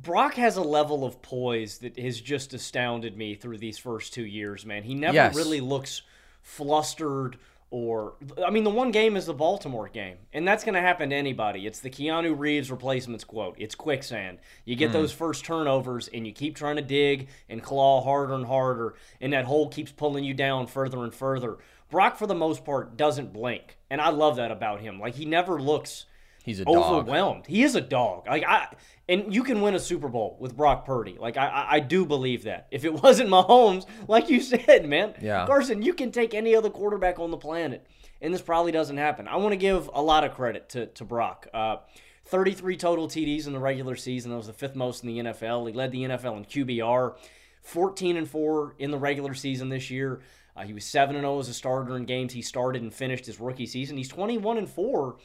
[0.00, 4.24] Brock has a level of poise that has just astounded me through these first two
[4.24, 4.82] years, man.
[4.82, 5.36] He never yes.
[5.36, 6.02] really looks
[6.42, 7.38] flustered
[7.72, 8.12] or
[8.46, 11.16] I mean the one game is the Baltimore game, and that's going to happen to
[11.16, 11.66] anybody.
[11.66, 13.56] It's the Keanu Reeves replacements quote.
[13.58, 14.38] It's quicksand.
[14.66, 14.92] You get mm.
[14.92, 19.32] those first turnovers and you keep trying to dig and claw harder and harder, and
[19.32, 21.56] that hole keeps pulling you down further and further.
[21.90, 25.00] Brock for the most part doesn't blink, and I love that about him.
[25.00, 26.04] Like he never looks
[26.44, 27.44] He's a overwhelmed.
[27.44, 27.50] Dog.
[27.50, 28.26] He is a dog.
[28.26, 28.74] Like I
[29.08, 31.16] and you can win a Super Bowl with Brock Purdy.
[31.18, 32.68] Like I, I do believe that.
[32.70, 35.46] If it wasn't Mahomes, like you said, man, yeah.
[35.46, 37.86] Carson, you can take any other quarterback on the planet,
[38.20, 39.28] and this probably doesn't happen.
[39.28, 41.48] I want to give a lot of credit to to Brock.
[41.52, 41.76] Uh,
[42.24, 44.30] 33 total TDs in the regular season.
[44.30, 45.68] That was the fifth most in the NFL.
[45.68, 47.14] He led the NFL in QBR.
[47.62, 50.20] 14 and 4 in the regular season this year.
[50.56, 53.26] Uh, he was 7 and 0 as a starter in games he started and finished
[53.26, 53.96] his rookie season.
[53.96, 55.16] He's 21 and 4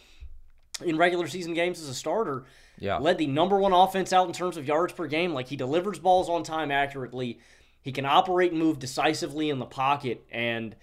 [0.83, 2.45] in regular season games as a starter.
[2.79, 2.97] Yeah.
[2.97, 5.33] Led the number one offense out in terms of yards per game.
[5.33, 7.39] Like he delivers balls on time accurately.
[7.81, 10.25] He can operate and move decisively in the pocket.
[10.31, 10.75] And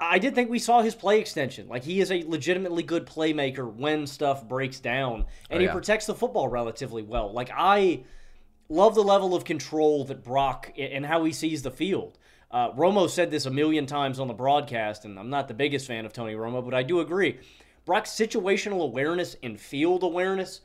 [0.00, 1.68] I did think we saw his play extension.
[1.68, 5.26] Like he is a legitimately good playmaker when stuff breaks down.
[5.50, 5.68] And oh, yeah.
[5.68, 7.32] he protects the football relatively well.
[7.32, 8.04] Like I
[8.68, 12.18] love the level of control that Brock and how he sees the field.
[12.50, 15.86] Uh, Romo said this a million times on the broadcast, and I'm not the biggest
[15.86, 17.38] fan of Tony Romo, but I do agree.
[17.90, 20.60] Brock's situational awareness and field awareness.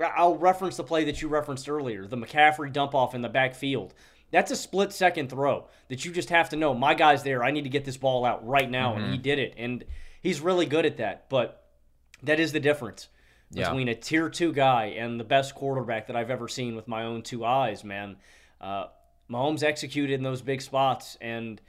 [0.00, 3.92] I'll reference the play that you referenced earlier, the McCaffrey dump off in the backfield.
[4.30, 6.72] That's a split second throw that you just have to know.
[6.72, 7.44] My guy's there.
[7.44, 9.02] I need to get this ball out right now, mm-hmm.
[9.02, 9.22] and he mm-hmm.
[9.24, 9.54] did it.
[9.58, 9.84] And
[10.22, 11.28] he's really good at that.
[11.28, 11.66] But
[12.22, 13.10] that is the difference
[13.50, 13.68] yeah.
[13.68, 17.02] between a tier two guy and the best quarterback that I've ever seen with my
[17.02, 18.16] own two eyes, man.
[18.58, 18.86] Uh,
[19.30, 21.60] Mahomes executed in those big spots, and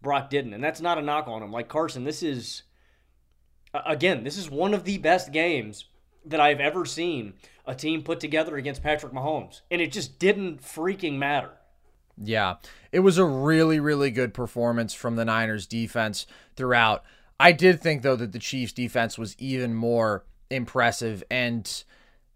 [0.00, 0.54] Brock didn't.
[0.54, 1.50] And that's not a knock on him.
[1.50, 2.62] Like Carson, this is
[3.86, 5.86] again, this is one of the best games
[6.24, 7.34] that I've ever seen
[7.66, 11.50] a team put together against Patrick Mahomes, and it just didn't freaking matter.
[12.16, 12.56] Yeah,
[12.92, 17.02] it was a really, really good performance from the Niners defense throughout.
[17.40, 21.84] I did think, though, that the Chiefs defense was even more impressive, and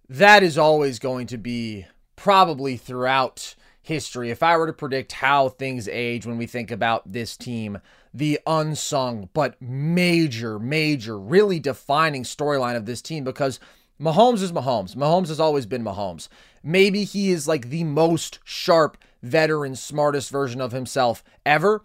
[0.08, 3.54] that is always going to be probably throughout
[3.88, 7.80] history, if I were to predict how things age when we think about this team,
[8.14, 13.58] the unsung but major, major, really defining storyline of this team because
[14.00, 14.94] Mahomes is Mahomes.
[14.94, 16.28] Mahomes has always been Mahomes.
[16.62, 21.82] Maybe he is like the most sharp, veteran, smartest version of himself ever.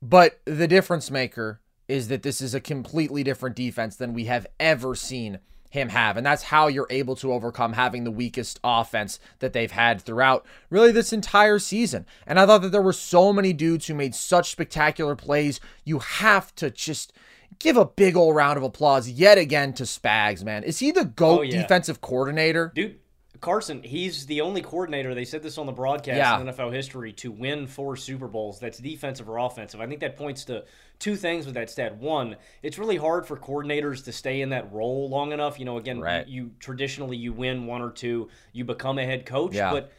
[0.00, 4.46] But the difference maker is that this is a completely different defense than we have
[4.58, 6.16] ever seen him have.
[6.16, 10.44] And that's how you're able to overcome having the weakest offense that they've had throughout
[10.68, 12.04] really this entire season.
[12.26, 15.60] And I thought that there were so many dudes who made such spectacular plays.
[15.84, 17.12] You have to just
[17.60, 20.64] give a big old round of applause yet again to Spags, man.
[20.64, 21.62] Is he the GOAT oh, yeah.
[21.62, 22.72] defensive coordinator?
[22.74, 22.98] Dude,
[23.40, 26.38] Carson, he's the only coordinator, they said this on the broadcast yeah.
[26.40, 29.80] in NFL history, to win four Super Bowls that's defensive or offensive.
[29.80, 30.64] I think that points to
[30.98, 31.96] two things with that stat.
[31.96, 35.58] One, it's really hard for coordinators to stay in that role long enough.
[35.58, 36.26] You know, again, right.
[36.28, 39.70] you, you, traditionally you win one or two, you become a head coach, yeah.
[39.70, 39.90] but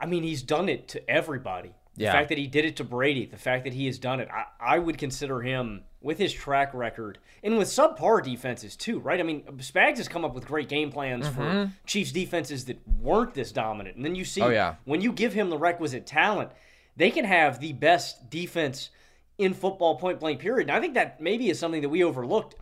[0.00, 1.74] I mean, he's done it to everybody.
[1.96, 2.12] The yeah.
[2.12, 4.76] fact that he did it to Brady, the fact that he has done it, I,
[4.76, 9.18] I would consider him with his track record and with subpar defenses too, right?
[9.18, 11.36] I mean, Spags has come up with great game plans mm-hmm.
[11.36, 13.96] for Chiefs defenses that weren't this dominant.
[13.96, 14.76] And then you see oh, yeah.
[14.84, 16.50] when you give him the requisite talent,
[16.96, 18.90] they can have the best defense
[19.38, 20.68] in football point blank period.
[20.68, 22.56] And I think that maybe is something that we overlooked.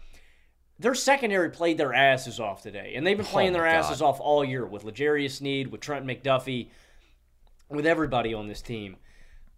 [0.79, 3.77] Their secondary played their asses off today, and they've been playing oh their God.
[3.77, 6.69] asses off all year with L'Jarius Sneed, with Trent McDuffie,
[7.71, 8.97] with everybody on this team.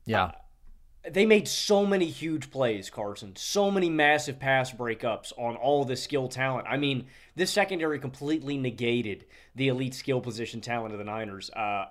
[0.05, 0.25] Yeah.
[0.25, 0.33] Uh,
[1.09, 3.35] they made so many huge plays, Carson.
[3.37, 6.67] So many massive pass breakups on all the skill talent.
[6.69, 7.07] I mean,
[7.37, 11.51] this secondary completely negated the elite skill position talent of the Niners.
[11.51, 11.87] Uh,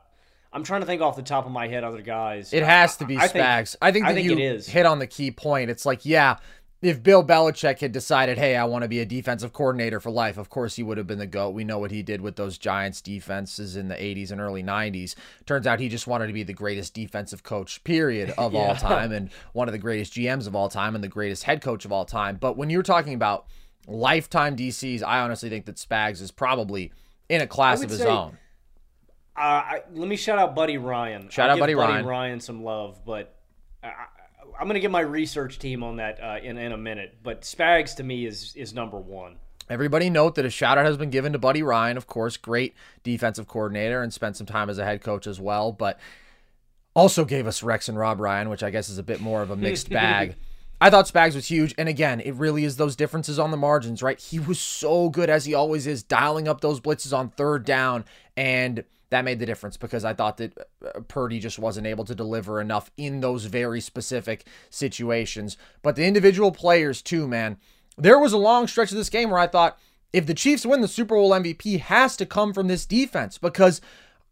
[0.52, 2.54] I'm trying to think off the top of my head other guys.
[2.54, 3.76] It has to be I, Spags.
[3.82, 4.67] I think, I think that I think you it is.
[4.67, 5.70] hit on the key point.
[5.70, 6.38] It's like, yeah,
[6.82, 10.38] if Bill Belichick had decided, hey, I want to be a defensive coordinator for life,
[10.38, 11.52] of course he would have been the GOAT.
[11.52, 15.16] We know what he did with those Giants defenses in the 80s and early 90s.
[15.48, 18.60] Turns out he just wanted to be the greatest defensive coach, period, of yeah.
[18.60, 21.62] all time, and one of the greatest GMs of all time, and the greatest head
[21.62, 22.38] coach of all time.
[22.40, 23.48] But when you're talking about
[23.88, 26.92] lifetime DCs, I honestly think that Spags is probably
[27.28, 28.38] in a class of his say, own.
[29.36, 31.30] Uh, I, let me shout out Buddy Ryan.
[31.30, 32.06] Shout I'll out Buddy, Buddy Ryan.
[32.06, 33.34] Ryan some love, but.
[33.84, 33.94] I,
[34.60, 37.41] I'm going to get my research team on that uh, in in a minute, but
[37.41, 39.38] Spags to me is is number one.
[39.70, 42.74] Everybody note that a shout out has been given to Buddy Ryan, of course, great
[43.04, 46.00] defensive coordinator and spent some time as a head coach as well, but
[46.96, 49.52] also gave us Rex and Rob Ryan, which I guess is a bit more of
[49.52, 50.36] a mixed bag.
[50.80, 51.74] I thought Spags was huge.
[51.78, 54.20] And again, it really is those differences on the margins, right?
[54.20, 58.06] He was so good, as he always is, dialing up those blitzes on third down
[58.36, 62.15] and that made the difference because I thought that uh, Purdy just wasn't able to
[62.15, 65.58] deliver enough in those very specific situations.
[65.82, 67.58] But the individual players, too, man.
[67.98, 69.80] There was a long stretch of this game where I thought
[70.13, 73.82] if the Chiefs win, the Super Bowl MVP has to come from this defense because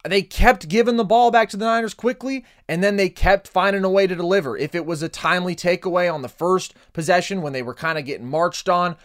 [0.03, 3.83] they kept giving the ball back to the Niners quickly, and then they kept finding
[3.83, 4.55] a way to deliver.
[4.57, 8.05] If it was a timely takeaway on the first possession when they were kind of
[8.05, 8.97] getting marched on,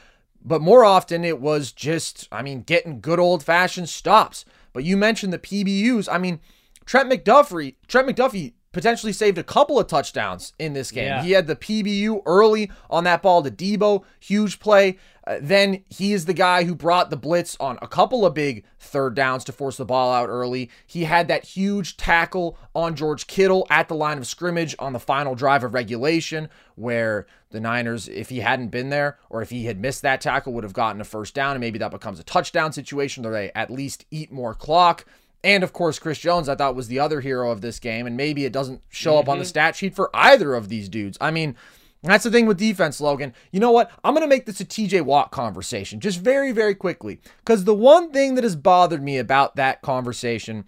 [0.45, 4.45] but more often it was just, I mean, getting good old fashioned stops.
[4.73, 6.09] But you mentioned the PBUs.
[6.11, 6.41] I mean,
[6.85, 11.07] Trent McDuffie, Trent McDuffie potentially saved a couple of touchdowns in this game.
[11.07, 11.23] Yeah.
[11.23, 14.99] He had the PBU early on that ball to Deebo, huge play.
[15.27, 18.65] Uh, then he is the guy who brought the blitz on a couple of big
[18.79, 20.71] third downs to force the ball out early.
[20.87, 25.01] He had that huge tackle on George Kittle at the line of scrimmage on the
[25.01, 29.67] final drive of regulation, where the Niners, if he hadn't been there or if he
[29.67, 32.25] had missed that tackle, would have gotten a first down, and maybe that becomes a
[32.25, 35.05] touchdown situation where they at least eat more clock.
[35.43, 38.17] And of course, Chris Jones, I thought was the other hero of this game, and
[38.17, 39.21] maybe it doesn't show mm-hmm.
[39.21, 39.49] up on the mm-hmm.
[39.49, 41.17] stat sheet for either of these dudes.
[41.21, 41.57] I mean,
[42.03, 43.35] that's the thing with defense, Logan.
[43.53, 43.91] You know what?
[44.03, 47.21] I'm going to make this a TJ Watt conversation just very, very quickly.
[47.39, 50.65] Because the one thing that has bothered me about that conversation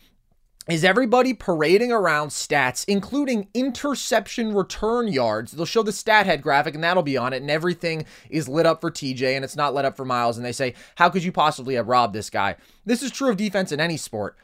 [0.69, 5.53] is everybody parading around stats, including interception return yards.
[5.53, 8.67] They'll show the stat head graphic and that'll be on it, and everything is lit
[8.67, 10.37] up for TJ and it's not lit up for Myles.
[10.37, 12.57] And they say, How could you possibly have robbed this guy?
[12.85, 14.37] This is true of defense in any sport.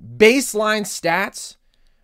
[0.00, 1.56] Baseline stats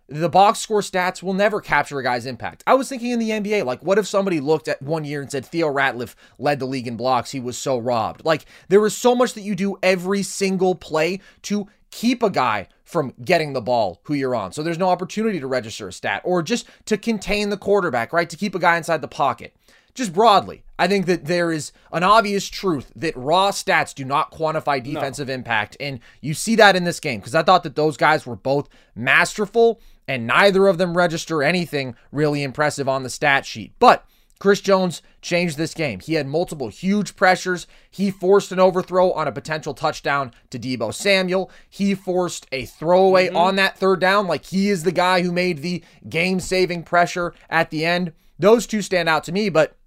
[0.09, 2.63] the box score stats will never capture a guy's impact.
[2.67, 5.31] I was thinking in the NBA, like, what if somebody looked at one year and
[5.31, 7.31] said Theo Ratliff led the league in blocks?
[7.31, 8.25] He was so robbed.
[8.25, 12.67] Like, there is so much that you do every single play to keep a guy
[12.83, 14.51] from getting the ball who you're on.
[14.51, 18.29] So there's no opportunity to register a stat or just to contain the quarterback, right?
[18.29, 19.55] To keep a guy inside the pocket.
[19.95, 24.31] Just broadly, I think that there is an obvious truth that raw stats do not
[24.31, 25.35] quantify defensive no.
[25.35, 25.77] impact.
[25.79, 28.69] And you see that in this game because I thought that those guys were both
[28.95, 33.73] masterful and neither of them register anything really impressive on the stat sheet.
[33.79, 34.05] But
[34.39, 35.99] Chris Jones changed this game.
[36.01, 37.65] He had multiple huge pressures.
[37.89, 41.49] He forced an overthrow on a potential touchdown to Deebo Samuel.
[41.69, 43.37] He forced a throwaway mm-hmm.
[43.37, 47.33] on that third down, like he is the guy who made the game saving pressure
[47.49, 48.11] at the end.
[48.37, 49.77] Those two stand out to me, but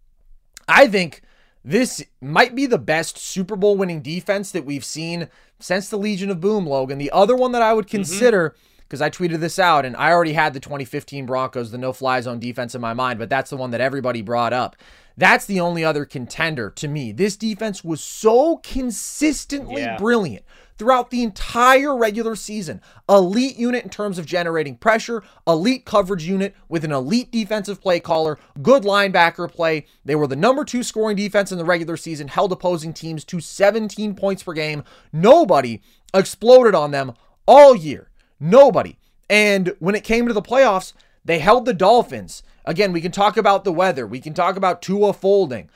[0.68, 1.22] I think
[1.64, 6.30] this might be the best Super Bowl winning defense that we've seen since the Legion
[6.30, 6.98] of Boom, Logan.
[6.98, 7.96] The other one that I would mm-hmm.
[7.96, 8.50] consider.
[8.50, 11.92] Mm-hmm because I tweeted this out and I already had the 2015 Broncos, the no
[11.92, 14.76] fly zone defense in my mind, but that's the one that everybody brought up.
[15.16, 17.10] That's the only other contender to me.
[17.10, 19.96] This defense was so consistently yeah.
[19.96, 20.44] brilliant
[20.78, 22.80] throughout the entire regular season.
[23.08, 28.00] Elite unit in terms of generating pressure, elite coverage unit with an elite defensive play
[28.00, 29.86] caller, good linebacker play.
[30.04, 33.40] They were the number two scoring defense in the regular season, held opposing teams to
[33.40, 34.84] 17 points per game.
[35.12, 35.80] Nobody
[36.14, 37.14] exploded on them
[37.46, 38.10] all year.
[38.38, 38.98] Nobody.
[39.28, 40.92] And when it came to the playoffs,
[41.24, 42.42] they held the Dolphins.
[42.64, 44.06] Again, we can talk about the weather.
[44.06, 45.70] We can talk about Tua folding.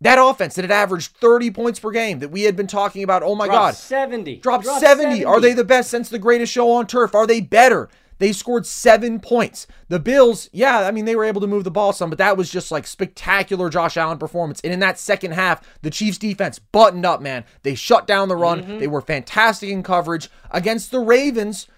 [0.00, 3.22] That offense that had averaged 30 points per game that we had been talking about.
[3.22, 3.74] Oh my Dropped God.
[3.74, 4.36] 70.
[4.36, 5.04] Dropped, Dropped 70.
[5.04, 5.24] 70.
[5.24, 7.14] Are they the best since the greatest show on turf?
[7.14, 7.88] Are they better?
[8.18, 9.68] They scored seven points.
[9.88, 12.36] The Bills, yeah, I mean, they were able to move the ball some, but that
[12.36, 14.60] was just like spectacular Josh Allen performance.
[14.62, 17.44] And in that second half, the Chiefs defense buttoned up, man.
[17.62, 18.62] They shut down the run.
[18.62, 18.78] Mm-hmm.
[18.78, 21.68] They were fantastic in coverage against the Ravens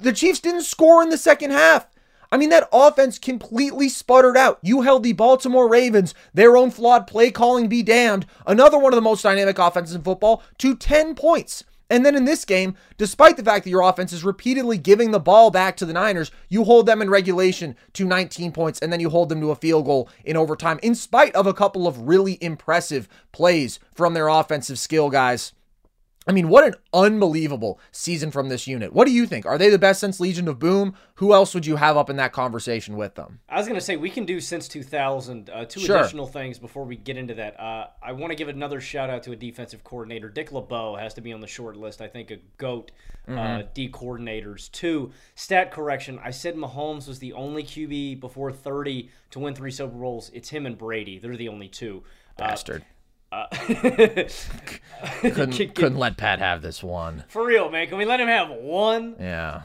[0.00, 1.86] the Chiefs didn't score in the second half.
[2.34, 4.58] I mean, that offense completely sputtered out.
[4.60, 8.96] You held the Baltimore Ravens, their own flawed play calling be damned, another one of
[8.96, 11.62] the most dynamic offenses in football, to 10 points.
[11.88, 15.20] And then in this game, despite the fact that your offense is repeatedly giving the
[15.20, 18.98] ball back to the Niners, you hold them in regulation to 19 points and then
[18.98, 22.08] you hold them to a field goal in overtime, in spite of a couple of
[22.08, 25.52] really impressive plays from their offensive skill guys.
[26.26, 28.92] I mean, what an unbelievable season from this unit.
[28.92, 29.44] What do you think?
[29.44, 30.94] Are they the best since Legion of Boom?
[31.16, 33.40] Who else would you have up in that conversation with them?
[33.48, 35.50] I was going to say we can do since 2000.
[35.50, 35.98] Uh, two sure.
[35.98, 37.60] additional things before we get into that.
[37.60, 40.30] Uh, I want to give another shout out to a defensive coordinator.
[40.30, 42.00] Dick LeBeau has to be on the short list.
[42.00, 42.90] I think a GOAT
[43.28, 43.38] uh, mm-hmm.
[43.38, 44.70] uh, D coordinators.
[44.72, 46.18] Two, stat correction.
[46.24, 50.30] I said Mahomes was the only QB before 30 to win three Super Bowls.
[50.32, 51.18] It's him and Brady.
[51.18, 52.02] They're the only two.
[52.38, 52.84] Uh, Bastard.
[53.34, 53.46] Uh,
[55.20, 57.24] couldn't, couldn't let Pat have this one.
[57.26, 57.88] For real, man.
[57.88, 59.16] Can we let him have one?
[59.18, 59.62] Yeah.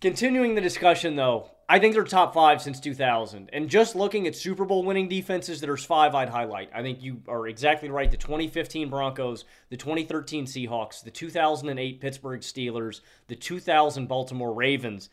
[0.00, 3.48] Continuing the discussion, though, I think they're top five since 2000.
[3.52, 6.70] And just looking at Super Bowl winning defenses, there's five I'd highlight.
[6.74, 8.10] I think you are exactly right.
[8.10, 15.10] The 2015 Broncos, the 2013 Seahawks, the 2008 Pittsburgh Steelers, the 2000 Baltimore Ravens.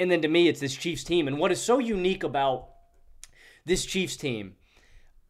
[0.00, 1.28] And then to me, it's this Chiefs team.
[1.28, 2.70] And what is so unique about
[3.64, 4.56] this Chiefs team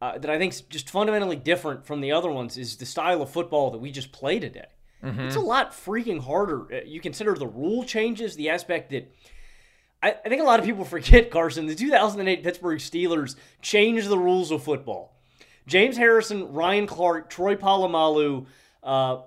[0.03, 3.21] uh, that I think is just fundamentally different from the other ones is the style
[3.21, 4.65] of football that we just play today.
[5.01, 5.21] Mm-hmm.
[5.21, 6.67] It's a lot freaking harder.
[6.73, 9.09] Uh, you consider the rule changes, the aspect that
[10.01, 11.67] I, I think a lot of people forget, Carson.
[11.67, 15.15] The 2008 Pittsburgh Steelers changed the rules of football.
[15.67, 18.45] James Harrison, Ryan Clark, Troy Polamalu,
[18.83, 19.19] uh,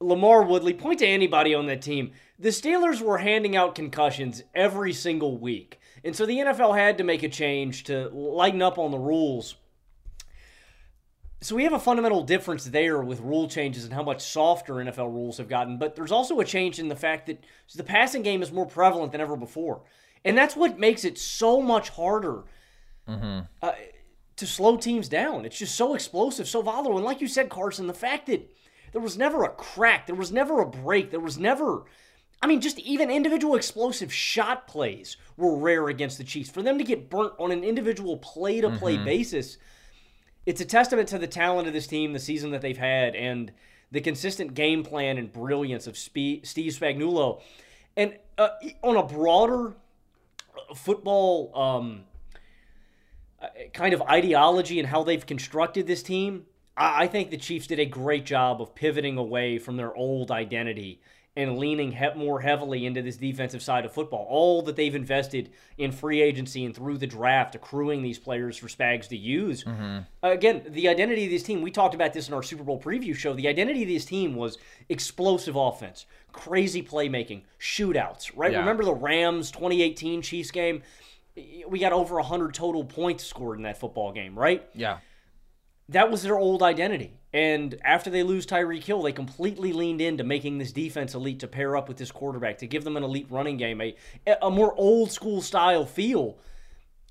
[0.00, 2.12] LaMarr Woodley, point to anybody on that team.
[2.38, 5.80] The Steelers were handing out concussions every single week.
[6.02, 9.56] And so the NFL had to make a change to lighten up on the rules
[11.44, 15.12] so we have a fundamental difference there with rule changes and how much softer NFL
[15.12, 15.76] rules have gotten.
[15.76, 19.12] But there's also a change in the fact that the passing game is more prevalent
[19.12, 19.82] than ever before,
[20.24, 22.44] and that's what makes it so much harder
[23.06, 23.40] mm-hmm.
[23.60, 23.72] uh,
[24.36, 25.44] to slow teams down.
[25.44, 28.50] It's just so explosive, so volatile, and like you said, Carson, the fact that
[28.92, 31.84] there was never a crack, there was never a break, there was never.
[32.40, 36.50] I mean, just even individual explosive shot plays were rare against the Chiefs.
[36.50, 39.58] For them to get burnt on an individual play to play basis
[40.46, 43.52] it's a testament to the talent of this team, the season that they've had, and
[43.90, 47.40] the consistent game plan and brilliance of Steve Spagnuolo.
[47.96, 48.48] And uh,
[48.82, 49.74] on a broader
[50.74, 52.04] football um,
[53.40, 57.78] uh, kind of ideology and how they've constructed this team, I think the Chiefs did
[57.78, 61.00] a great job of pivoting away from their old identity
[61.36, 64.26] and leaning he- more heavily into this defensive side of football.
[64.28, 68.68] All that they've invested in free agency and through the draft, accruing these players for
[68.68, 69.64] Spags to use.
[69.64, 69.98] Mm-hmm.
[70.22, 73.14] Again, the identity of this team, we talked about this in our Super Bowl preview
[73.16, 73.32] show.
[73.32, 78.52] The identity of this team was explosive offense, crazy playmaking, shootouts, right?
[78.52, 78.60] Yeah.
[78.60, 80.82] Remember the Rams 2018 Chiefs game?
[81.66, 84.64] We got over 100 total points scored in that football game, right?
[84.72, 84.98] Yeah.
[85.88, 87.12] That was their old identity.
[87.32, 91.48] And after they lose Tyreek Hill, they completely leaned into making this defense elite to
[91.48, 93.96] pair up with this quarterback, to give them an elite running game, a,
[94.40, 96.38] a more old school style feel.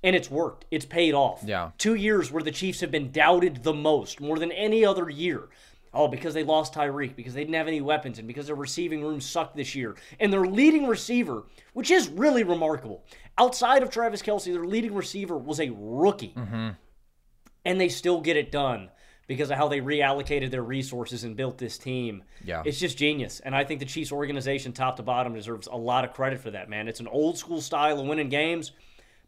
[0.02, 0.64] And it's worked.
[0.70, 1.42] It's paid off.
[1.44, 1.70] Yeah.
[1.78, 5.48] Two years where the Chiefs have been doubted the most, more than any other year.
[5.94, 9.02] Oh, because they lost Tyreek, because they didn't have any weapons, and because their receiving
[9.02, 9.94] room sucked this year.
[10.18, 13.04] And their leading receiver, which is really remarkable,
[13.38, 16.34] outside of Travis Kelce, their leading receiver was a rookie.
[16.36, 16.70] Mm-hmm.
[17.64, 18.90] And they still get it done
[19.26, 22.22] because of how they reallocated their resources and built this team.
[22.44, 22.62] Yeah.
[22.66, 23.40] It's just genius.
[23.40, 26.50] And I think the Chiefs organization, top to bottom, deserves a lot of credit for
[26.50, 26.88] that, man.
[26.88, 28.72] It's an old school style of winning games,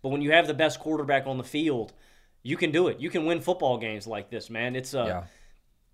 [0.03, 1.95] but when you have the best quarterback on the field,
[2.43, 3.01] you can do it.
[3.01, 4.77] You can win football games like this, man.
[4.77, 5.25] It's a Yeah.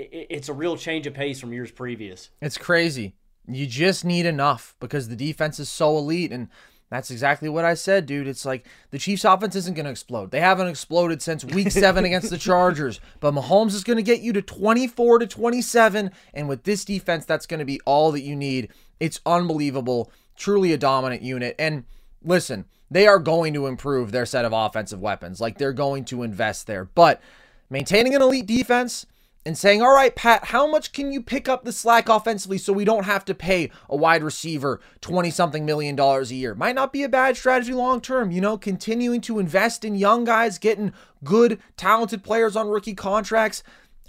[0.04, 2.30] it- it's a real change of pace from years previous.
[2.40, 3.14] It's crazy.
[3.46, 6.32] You just need enough because the defense is so elite.
[6.32, 6.48] And
[6.92, 8.26] that's exactly what I said, dude.
[8.26, 10.30] It's like the Chiefs' offense isn't going to explode.
[10.30, 13.00] They haven't exploded since week seven against the Chargers.
[13.18, 16.10] But Mahomes is going to get you to 24 to 27.
[16.34, 18.68] And with this defense, that's going to be all that you need.
[19.00, 20.12] It's unbelievable.
[20.36, 21.56] Truly a dominant unit.
[21.58, 21.84] And
[22.22, 25.40] listen, they are going to improve their set of offensive weapons.
[25.40, 26.84] Like they're going to invest there.
[26.84, 27.22] But
[27.70, 29.06] maintaining an elite defense
[29.44, 32.72] and saying, all right, Pat, how much can you pick up the slack offensively so
[32.72, 36.54] we don't have to pay a wide receiver 20 something million dollars a year?
[36.54, 40.24] Might not be a bad strategy long term, you know, continuing to invest in young
[40.24, 40.92] guys, getting
[41.24, 43.62] good, talented players on rookie contracts.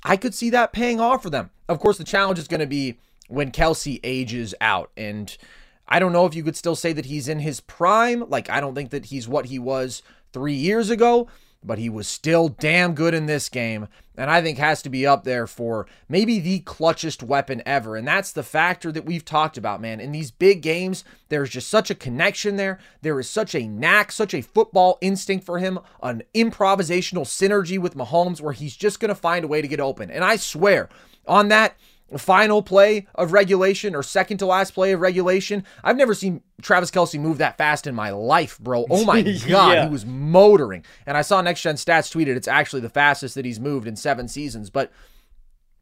[0.03, 1.49] I could see that paying off for them.
[1.67, 4.91] Of course, the challenge is going to be when Kelce ages out.
[4.95, 5.35] And
[5.87, 8.29] I don't know if you could still say that he's in his prime.
[8.29, 10.03] Like, I don't think that he's what he was
[10.33, 11.27] three years ago,
[11.65, 13.87] but he was still damn good in this game.
[14.15, 17.95] And I think has to be up there for maybe the clutchest weapon ever.
[17.95, 19.99] And that's the factor that we've talked about, man.
[19.99, 22.79] In these big games, there's just such a connection there.
[23.01, 27.97] There is such a knack, such a football instinct for him, an improvisational synergy with
[27.97, 30.11] Mahomes where he's just going to find a way to get open.
[30.11, 30.89] And I swear,
[31.27, 31.75] on that
[32.17, 35.63] final play of regulation or second to last play of regulation.
[35.83, 38.85] I've never seen Travis Kelce move that fast in my life, bro.
[38.89, 39.73] Oh my God.
[39.73, 39.85] Yeah.
[39.85, 40.83] He was motoring.
[41.05, 43.95] And I saw Next Gen Stats tweeted it's actually the fastest that he's moved in
[43.95, 44.69] seven seasons.
[44.69, 44.91] But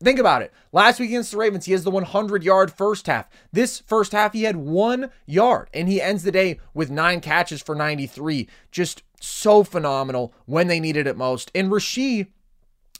[0.04, 0.52] think about it.
[0.72, 3.30] Last week against the Ravens, he has the 100 yard first half.
[3.52, 7.62] This first half, he had one yard and he ends the day with nine catches
[7.62, 8.48] for 93.
[8.72, 11.52] Just so phenomenal when they needed it most.
[11.54, 12.28] And Rasheed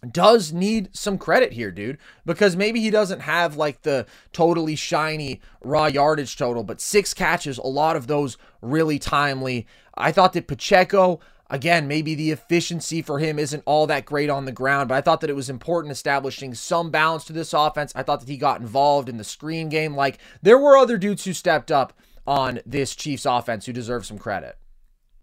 [0.10, 5.42] does need some credit here, dude, because maybe he doesn't have like the totally shiny
[5.64, 9.68] raw yardage total, but six catches, a lot of those really timely.
[9.96, 11.20] I thought that Pacheco,
[11.52, 15.02] again, maybe the efficiency for him isn't all that great on the ground, but I
[15.02, 17.92] thought that it was important establishing some balance to this offense.
[17.96, 19.96] I thought that he got involved in the screen game.
[19.96, 21.94] Like there were other dudes who stepped up
[22.26, 24.58] on this Chiefs offense who deserve some credit.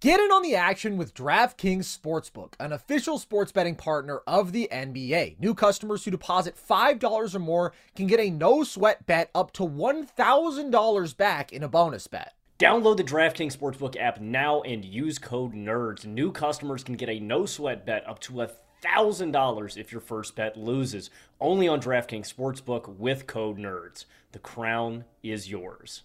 [0.00, 4.68] Get in on the action with DraftKings Sportsbook, an official sports betting partner of the
[4.70, 5.40] NBA.
[5.40, 9.64] New customers who deposit $5 or more can get a no sweat bet up to
[9.64, 12.34] $1,000 back in a bonus bet.
[12.60, 16.06] Download the DraftKings Sportsbook app now and use code NERDS.
[16.06, 20.56] New customers can get a no sweat bet up to $1,000 if your first bet
[20.56, 21.10] loses.
[21.40, 24.04] Only on DraftKings Sportsbook with code NERDS.
[24.30, 26.04] The crown is yours.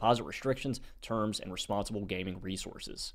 [0.00, 3.12] deposit restrictions, terms, and responsible gaming resources.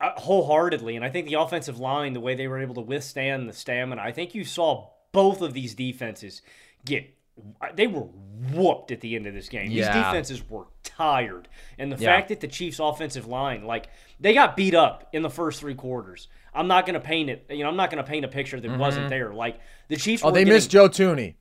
[0.00, 3.48] Uh, wholeheartedly, and I think the offensive line, the way they were able to withstand
[3.48, 6.40] the stamina, I think you saw both of these defenses
[6.84, 7.12] get.
[7.74, 8.02] They were
[8.52, 9.68] whooped at the end of this game.
[9.70, 12.14] These defenses were tired, and the Yeah.
[12.14, 13.88] fact that the Chiefs' offensive line, like
[14.20, 16.28] they got beat up in the first three quarters.
[16.54, 17.46] I'm not going to paint it.
[17.50, 19.32] You know, I'm not going to paint a picture that wasn't there.
[19.32, 20.22] Like the Chiefs.
[20.24, 21.34] Oh, they getting- missed Joe Thuney.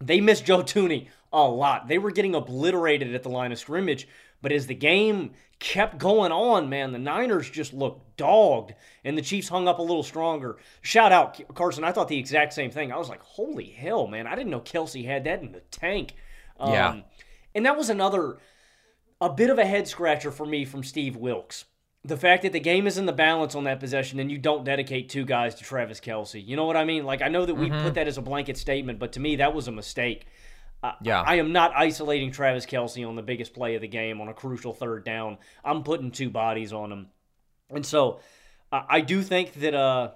[0.00, 1.88] They missed Joe Thuney a lot.
[1.88, 4.08] They were getting obliterated at the line of scrimmage.
[4.42, 8.74] But as the game kept going on, man, the Niners just looked dogged,
[9.04, 10.58] and the Chiefs hung up a little stronger.
[10.82, 11.84] Shout out Carson.
[11.84, 12.92] I thought the exact same thing.
[12.92, 14.26] I was like, holy hell, man!
[14.26, 16.14] I didn't know Kelce had that in the tank.
[16.60, 17.00] Um, Yeah.
[17.54, 18.36] And that was another,
[19.18, 21.64] a bit of a head scratcher for me from Steve Wilks.
[22.06, 24.64] The fact that the game is in the balance on that possession and you don't
[24.64, 26.44] dedicate two guys to Travis Kelce.
[26.46, 27.04] You know what I mean?
[27.04, 29.54] Like, I know that we put that as a blanket statement, but to me, that
[29.54, 30.26] was a mistake.
[30.82, 31.22] I- Yeah.
[31.22, 34.34] I am not isolating Travis Kelce on the biggest play of the game on a
[34.34, 35.38] crucial third down.
[35.64, 37.08] I'm putting two bodies on him.
[37.70, 38.20] And so
[38.70, 40.10] I I do think that uh,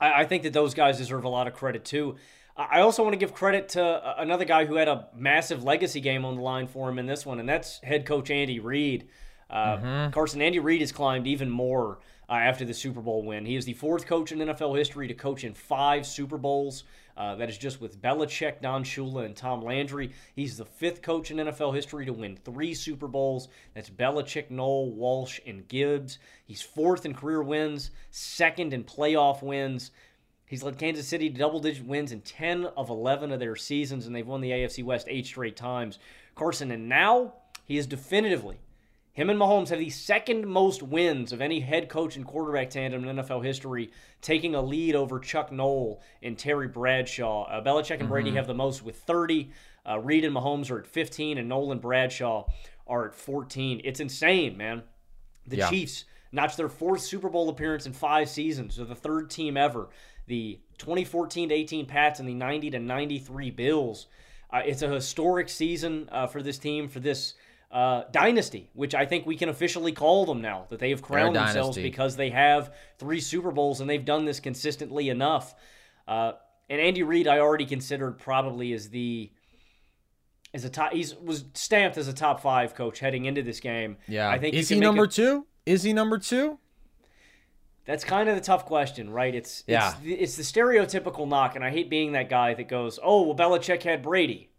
[0.00, 2.16] I, I think that those guys deserve a lot of credit too.
[2.56, 5.62] I I also want to give credit to uh, another guy who had a massive
[5.62, 8.58] legacy game on the line for him in this one, and that's head coach Andy
[8.58, 9.08] Reid.
[9.48, 13.46] Uh, Carson Andy Reid has climbed even more uh, after the Super Bowl win.
[13.46, 16.84] He is the fourth coach in NFL history to coach in five Super Bowls.
[17.16, 20.12] Uh, that is just with Belichick, Don Shula, and Tom Landry.
[20.34, 23.48] He's the fifth coach in NFL history to win three Super Bowls.
[23.74, 26.18] That's Belichick, Noll, Walsh, and Gibbs.
[26.44, 29.92] He's fourth in career wins, second in playoff wins.
[30.44, 34.06] He's led Kansas City to double digit wins in 10 of 11 of their seasons,
[34.06, 35.98] and they've won the AFC West eight straight times.
[36.34, 37.32] Carson, and now
[37.64, 38.58] he is definitively,
[39.16, 43.02] him and Mahomes have the second most wins of any head coach and quarterback tandem
[43.08, 43.90] in NFL history,
[44.20, 47.44] taking a lead over Chuck Noll and Terry Bradshaw.
[47.44, 48.34] Uh, Belichick and Brady Mhm.
[48.36, 49.50] have the most with 30.
[49.88, 52.46] Uh, Reid and Mahomes are at 15, and Nolan Bradshaw
[52.86, 53.80] are at 14.
[53.84, 54.82] It's insane, man.
[55.46, 55.70] The Yeah.
[55.70, 58.76] Chiefs notched their fourth Super Bowl appearance in five seasons.
[58.76, 59.88] They're the third team ever.
[60.26, 64.08] The 2014 to 18 Pats and the 90 to 93 Bills.
[64.52, 67.34] Uh, it's a historic season uh, for this team, for this
[67.70, 71.06] uh, dynasty, which I think we can officially call them now, that they have They're
[71.08, 71.82] crowned themselves dynasty.
[71.82, 75.54] because they have three Super Bowls and they've done this consistently enough.
[76.06, 76.32] Uh,
[76.70, 79.30] and Andy Reid, I already considered probably as the
[80.54, 80.92] as a top.
[80.92, 83.96] He's was stamped as a top five coach heading into this game.
[84.08, 84.28] Yeah.
[84.30, 85.46] I think is he number a- two?
[85.66, 86.58] Is he number two?
[87.84, 89.32] That's kind of the tough question, right?
[89.34, 89.90] It's Yeah.
[89.92, 93.22] it's, the, it's the stereotypical knock, and I hate being that guy that goes, "Oh,
[93.22, 94.50] well, Belichick had Brady."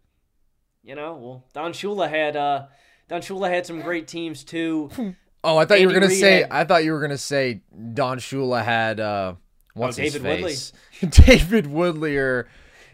[0.82, 2.66] You know, well, Don Shula had uh,
[3.08, 4.90] Don Shula had some great teams too.
[5.44, 6.40] Oh, I thought you were gonna Reid say.
[6.42, 7.60] had- I thought you were gonna say
[7.94, 9.34] Don Shula had uh,
[9.72, 10.50] what's his Oh, David Woodley.
[10.50, 10.72] face?
[11.26, 12.48] David Woodley, or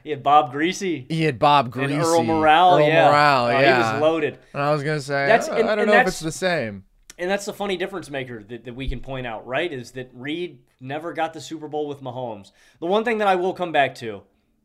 [0.05, 1.11] He had Bob Griese.
[1.11, 1.85] he had Bob Griese.
[1.95, 2.79] And Earl Morrall.
[2.81, 3.09] Earl yeah.
[3.11, 4.39] Morrall, Oh, he was loaded.
[4.53, 6.85] And I was gonna say, That's- uh, and- I don't know if it's the same.
[7.19, 9.73] And that's the funny difference maker that, that we can point out, right?
[9.73, 12.53] Is that Reid never got the Super Bowl with Mahomes.
[12.79, 14.21] The one thing that I will come back to,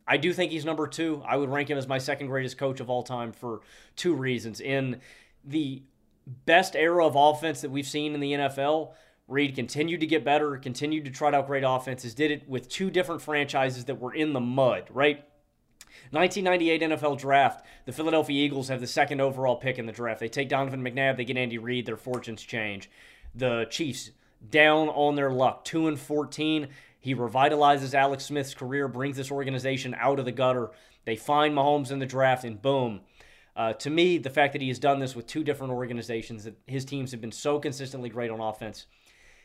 [0.05, 1.23] I do think he's number two.
[1.25, 3.61] I would rank him as my second greatest coach of all time for
[3.95, 4.59] two reasons.
[4.59, 4.99] In
[5.43, 5.83] the
[6.45, 8.93] best era of offense that we've seen in the NFL,
[9.27, 12.89] Reid continued to get better, continued to trot out great offenses, did it with two
[12.89, 15.25] different franchises that were in the mud, right?
[16.11, 20.19] 1998 NFL draft, the Philadelphia Eagles have the second overall pick in the draft.
[20.19, 22.89] They take Donovan McNabb, they get Andy Reid, their fortunes change.
[23.35, 24.11] The Chiefs
[24.49, 26.67] down on their luck, 2 and 14.
[26.99, 30.71] He revitalizes Alex Smith's career, brings this organization out of the gutter.
[31.05, 33.01] They find Mahomes in the draft, and boom.
[33.59, 36.57] Uh, to me, the fact that he has done this with two different organizations, that
[36.65, 38.85] his teams have been so consistently great on offense.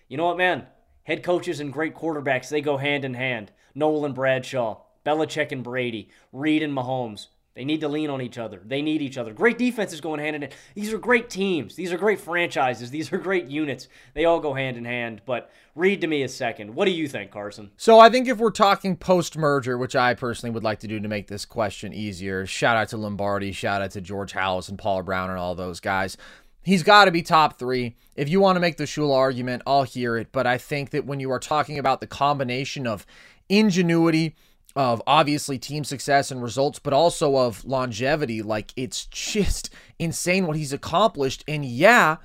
[0.06, 0.68] You know what, man?
[1.02, 3.50] Head coaches and great quarterbacks, they go hand in hand.
[3.74, 7.26] Nolan Bradshaw, Belichick and Brady, Reid and Mahomes.
[7.54, 8.60] They need to lean on each other.
[8.64, 9.32] They need each other.
[9.32, 10.54] Great defenses going hand in hand.
[10.74, 11.76] These are great teams.
[11.76, 12.90] These are great franchises.
[12.90, 13.88] These are great units.
[14.14, 15.22] They all go hand in hand.
[15.24, 16.76] But Reid to me a second.
[16.76, 17.72] What do you think, Carson?
[17.76, 21.00] So I think if we're talking post merger, which I personally would like to do
[21.00, 24.78] to make this question easier, shout out to Lombardi, shout out to George Halas and
[24.78, 26.16] Paul Brown and all those guys.
[26.62, 27.96] He's got to be top three.
[28.14, 30.28] If you want to make the Shula argument, I'll hear it.
[30.30, 33.04] But I think that when you are talking about the combination of
[33.48, 34.36] ingenuity,
[34.76, 40.56] of obviously team success and results, but also of longevity, like it's just insane what
[40.56, 41.44] he's accomplished.
[41.46, 42.16] And yeah,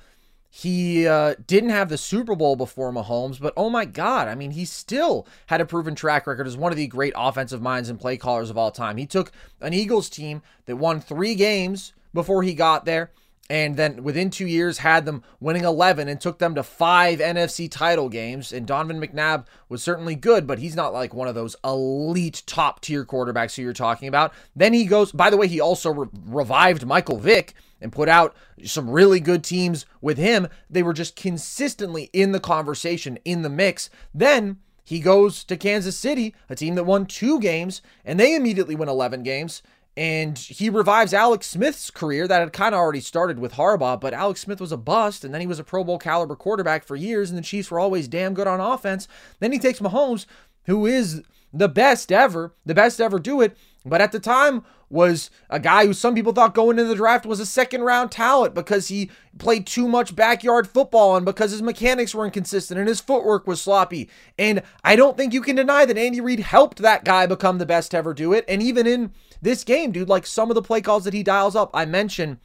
[0.48, 4.50] he uh, didn't have the Super Bowl before Mahomes, but oh my God, I mean,
[4.50, 8.00] he still had a proven track record as one of the great offensive minds and
[8.00, 8.96] play callers of all time.
[8.96, 9.30] He took
[9.60, 13.12] an Eagles team that won three games before he got there,
[13.50, 17.68] and then within two years had them winning 11 and took them to five NFC
[17.68, 18.52] title games.
[18.52, 22.80] And Donovan McNabb was certainly good, but he's not like one of those elite top
[22.80, 24.32] tier quarterbacks who you're talking about.
[24.54, 28.36] Then he goes, by the way, he also re- revived Michael Vick and put out
[28.62, 30.46] some really good teams with him.
[30.70, 33.90] They were just consistently in the conversation, in the mix.
[34.14, 38.76] Then he goes to Kansas City, a team that won two games, and they immediately
[38.76, 39.60] win 11 games.
[39.96, 44.14] And he revives Alex Smith's career that had kind of already started with Harbaugh, but
[44.14, 46.96] Alex Smith was a bust, and then he was a Pro Bowl caliber quarterback for
[46.96, 49.08] years, and the Chiefs were always damn good on offense.
[49.40, 50.26] Then he takes Mahomes,
[50.64, 51.22] who is
[51.52, 55.86] the best ever, the best ever do it, but at the time was a guy
[55.86, 59.08] who some people thought going into the draft was a second round talent because he
[59.38, 63.62] played too much backyard football and because his mechanics were inconsistent and his footwork was
[63.62, 64.10] sloppy.
[64.36, 67.66] And I don't think you can deny that Andy Reid helped that guy become the
[67.66, 68.44] best to ever do it.
[68.48, 71.54] And even in this game, dude, like some of the play calls that he dials
[71.54, 72.38] up, I mentioned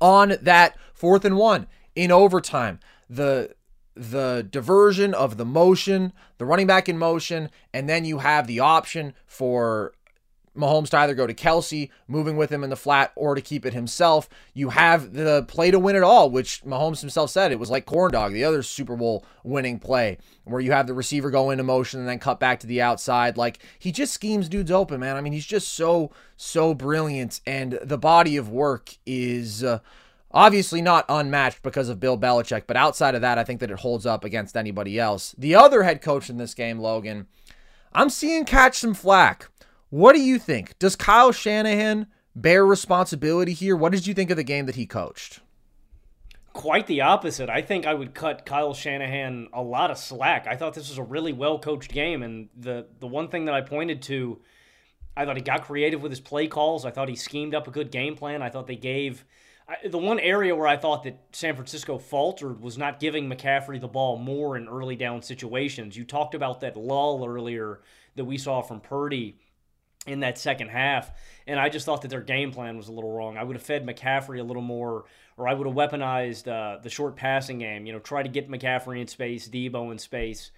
[0.00, 3.54] on that fourth and one in overtime, the
[3.94, 8.60] the diversion of the motion, the running back in motion, and then you have the
[8.60, 9.92] option for
[10.58, 13.64] Mahomes to either go to Kelce, moving with him in the flat, or to keep
[13.64, 14.28] it himself.
[14.52, 17.86] You have the play to win it all, which Mahomes himself said it was like
[17.86, 21.64] corn dog, the other Super Bowl winning play, where you have the receiver go into
[21.64, 23.36] motion and then cut back to the outside.
[23.36, 25.16] Like he just schemes dudes open, man.
[25.16, 29.62] I mean, he's just so so brilliant, and the body of work is.
[29.64, 29.78] Uh,
[30.30, 33.78] Obviously not unmatched because of Bill Belichick, but outside of that, I think that it
[33.78, 35.34] holds up against anybody else.
[35.38, 37.28] The other head coach in this game, Logan,
[37.94, 39.48] I'm seeing catch some flack.
[39.90, 40.78] What do you think?
[40.78, 43.76] Does Kyle Shanahan bear responsibility here?
[43.76, 45.40] What did you think of the game that he coached?
[46.58, 47.48] quite the opposite.
[47.48, 50.48] I think I would cut Kyle Shanahan a lot of slack.
[50.48, 53.54] I thought this was a really well coached game, and the the one thing that
[53.54, 54.40] I pointed to,
[55.16, 56.84] I thought he got creative with his play calls.
[56.84, 58.42] I thought he schemed up a good game plan.
[58.42, 59.24] I thought they gave.
[59.68, 63.80] I, the one area where I thought that San Francisco faltered was not giving McCaffrey
[63.80, 65.96] the ball more in early down situations.
[65.96, 67.82] You talked about that lull earlier
[68.16, 69.38] that we saw from Purdy
[70.08, 71.10] in that second half.
[71.46, 73.36] And I just thought that their game plan was a little wrong.
[73.36, 75.04] I would have fed McCaffrey a little more,
[75.36, 77.86] or I would have weaponized uh, the short passing game.
[77.86, 80.50] You know, try to get McCaffrey in space, Deebo in space.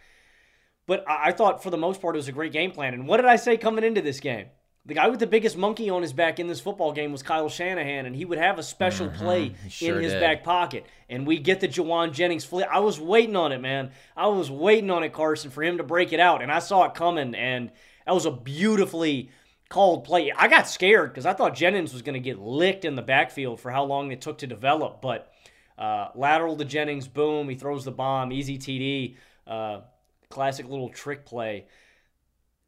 [0.86, 2.94] But I thought for the most part it was a great game plan.
[2.94, 4.46] And what did I say coming into this game?
[4.86, 7.51] The guy with the biggest monkey on his back in this football game was Kyle
[7.51, 9.22] Shanahan, and he would have a special mm-hmm.
[9.22, 10.20] play sure in his did.
[10.20, 10.86] back pocket.
[11.09, 12.66] And we get the Jauan Jennings flip.
[12.72, 13.90] I was waiting on it, man.
[14.16, 16.86] I was waiting on it, Carson, for him to break it out, and I saw
[16.86, 17.70] it coming, and
[18.07, 19.30] that was a beautifully
[19.71, 20.31] called play.
[20.31, 23.61] I got scared because I thought Jennings was going to get licked in the backfield
[23.61, 25.33] for how long it took to develop, but
[25.79, 29.16] uh, lateral to Jennings, boom, he throws the bomb, easy TD,
[29.47, 29.81] uh,
[30.29, 31.64] classic little trick play.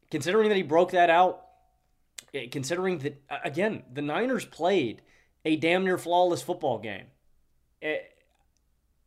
[0.09, 1.43] Considering that he broke that out,
[2.33, 5.01] Eh, considering that again the Niners played
[5.45, 7.05] a damn near flawless football game.
[7.81, 8.11] It,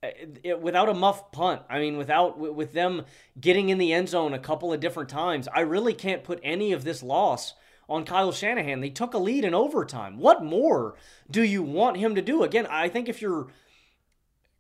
[0.03, 3.05] eh, it, eh, without a muff punt, I mean, without with them
[3.41, 6.73] getting in the end zone a couple of different times, I really can't put any
[6.73, 7.55] of this loss
[7.89, 8.80] on Kyle Shanahan.
[8.80, 10.18] They took a lead in overtime.
[10.18, 10.97] What more
[11.30, 12.43] do you want him to do?
[12.43, 13.49] Again, I think if you're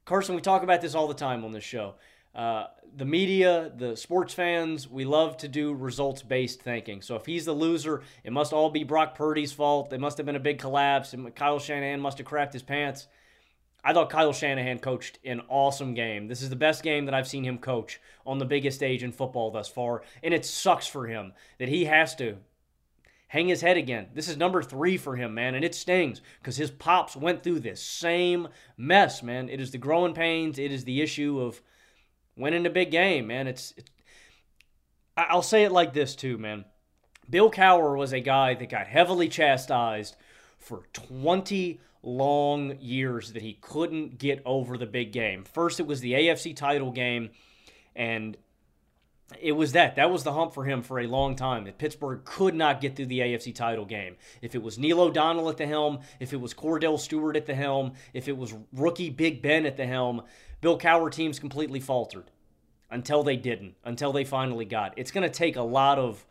[0.06, 1.96] Carson, we talk about this all the time on this show.
[2.32, 7.02] Uh, the media, the sports fans, we love to do results based thinking.
[7.02, 9.92] So if he's the loser, it must all be Brock Purdy's fault.
[9.92, 13.08] It must have been a big collapse, and Kyle Shanahan must have crapped his pants.
[13.82, 16.28] I thought Kyle Shanahan coached an awesome game.
[16.28, 19.12] This is the best game that I've seen him coach on the biggest stage in
[19.12, 22.36] football thus far, and it sucks for him that he has to
[23.28, 24.08] hang his head again.
[24.14, 27.60] This is number three for him, man, and it stings because his pops went through
[27.60, 29.48] this same mess, man.
[29.48, 31.60] It is the growing pains, it is the issue of
[32.36, 33.46] winning a big game, man.
[33.46, 33.74] It's,
[35.16, 36.64] I'll say it like this too, man.
[37.28, 40.16] Bill Cowher was a guy that got heavily chastised
[40.58, 45.42] for 20 long years that he couldn't get over the big game.
[45.42, 47.30] First, it was the AFC title game,
[47.96, 48.36] and
[49.40, 49.96] it was that.
[49.96, 51.64] That was the hump for him for a long time.
[51.64, 54.16] That Pittsburgh could not get through the AFC title game.
[54.40, 57.54] If it was Neil O'Donnell at the helm, if it was Cordell Stewart at the
[57.54, 60.22] helm, if it was rookie Big Ben at the helm,
[60.60, 62.30] Bill Cowher teams completely faltered
[62.90, 64.94] until they didn't, until they finally got.
[64.96, 66.24] It's going to take a lot of.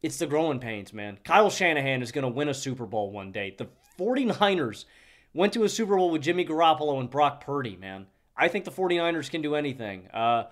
[0.00, 1.18] It's the growing pains, man.
[1.24, 3.54] Kyle Shanahan is going to win a Super Bowl one day.
[3.58, 3.68] The
[3.98, 4.86] 49ers
[5.34, 8.06] went to a Super Bowl with Jimmy Garoppolo and Brock Purdy, man.
[8.34, 10.08] I think the 49ers can do anything.
[10.08, 10.44] Uh,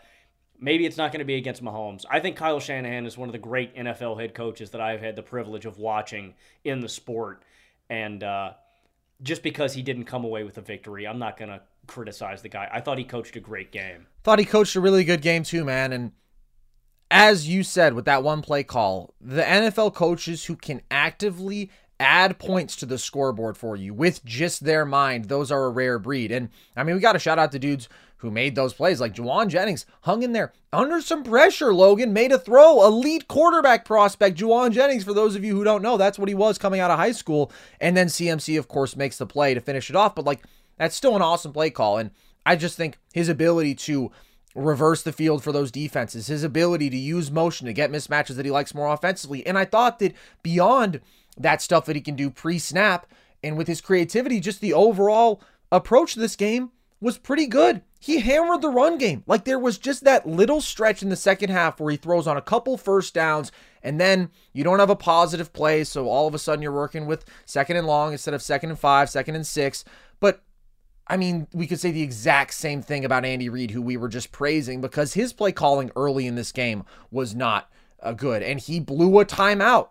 [0.61, 2.05] maybe it's not going to be against Mahomes.
[2.11, 5.17] I think Kyle Shanahan is one of the great NFL head coaches that I've had
[5.17, 6.35] the privilege of watching
[6.65, 7.43] in the sport.
[7.89, 8.53] And uh,
[9.23, 12.49] just because he didn't come away with a victory, I'm not going to criticize the
[12.49, 12.69] guy.
[12.73, 14.07] I thought he coached a great game.
[14.23, 15.93] Thought he coached a really good game too, man.
[15.93, 16.13] And
[17.11, 21.71] as you said with that one play call, the NFL coaches who can actively
[22.01, 25.99] add points to the scoreboard for you with just their mind, those are a rare
[25.99, 26.31] breed.
[26.31, 27.89] And I mean, we got to shout out the dudes
[28.19, 29.01] who made those plays.
[29.01, 31.73] Like Jauan Jennings hung in there under some pressure.
[31.73, 32.85] Logan made a throw.
[32.85, 36.35] Elite quarterback prospect, Jauan Jennings, for those of you who don't know, that's what he
[36.35, 37.51] was coming out of high school.
[37.81, 40.15] And then CMC, of course, makes the play to finish it off.
[40.15, 40.45] But like,
[40.77, 41.99] that's still an awesome play call.
[41.99, 42.11] And
[42.45, 44.11] I just think his ability to
[44.55, 48.45] reverse the field for those defenses, his ability to use motion to get mismatches that
[48.45, 49.47] he likes more offensively.
[49.47, 51.01] And I thought that beyond
[51.39, 53.07] that stuff that he can do pre snap
[53.43, 56.70] and with his creativity, just the overall approach to this game
[57.01, 57.82] was pretty good.
[58.01, 59.22] He hammered the run game.
[59.26, 62.36] Like there was just that little stretch in the second half where he throws on
[62.36, 65.84] a couple first downs and then you don't have a positive play.
[65.84, 68.78] So all of a sudden you're working with second and long instead of second and
[68.78, 69.84] five, second and six.
[70.20, 70.43] But
[71.07, 74.09] I mean, we could say the exact same thing about Andy Reid, who we were
[74.09, 77.70] just praising because his play calling early in this game was not
[78.03, 78.43] uh, good.
[78.43, 79.89] And he blew a timeout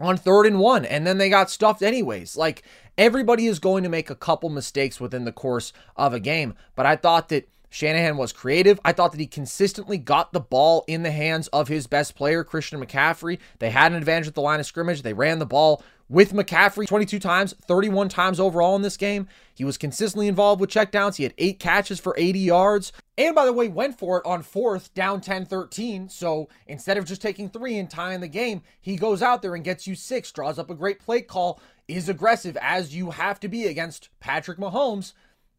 [0.00, 2.36] on third and one, and then they got stuffed anyways.
[2.36, 2.62] Like,
[2.96, 6.86] everybody is going to make a couple mistakes within the course of a game, but
[6.86, 8.80] I thought that Shanahan was creative.
[8.84, 12.42] I thought that he consistently got the ball in the hands of his best player,
[12.42, 13.38] Christian McCaffrey.
[13.60, 15.02] They had an advantage at the line of scrimmage.
[15.02, 19.28] They ran the ball with McCaffrey 22 times, 31 times overall in this game.
[19.54, 21.16] He was consistently involved with checkdowns.
[21.16, 22.92] He had eight catches for 80 yards.
[23.16, 26.08] And by the way, went for it on fourth, down 10 13.
[26.08, 29.62] So instead of just taking three and tying the game, he goes out there and
[29.62, 33.48] gets you six, draws up a great play call, is aggressive as you have to
[33.48, 35.12] be against Patrick Mahomes.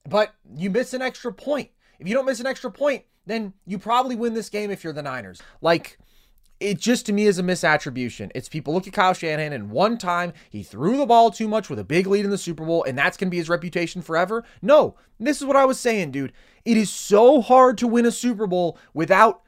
[0.08, 1.70] But you miss an extra point.
[1.98, 4.92] If you don't miss an extra point, then you probably win this game if you're
[4.92, 5.42] the Niners.
[5.62, 5.98] Like,
[6.62, 8.32] it just to me is a misattribution.
[8.36, 11.70] It's people look at Kyle Shanahan and one time he threw the ball too much
[11.70, 14.02] with a big lead in the Super Bowl and that's going to be his reputation
[14.02, 14.44] forever.
[14.62, 16.34] No, this is what I was saying, dude.
[16.64, 19.42] It is so hard to win a Super Bowl without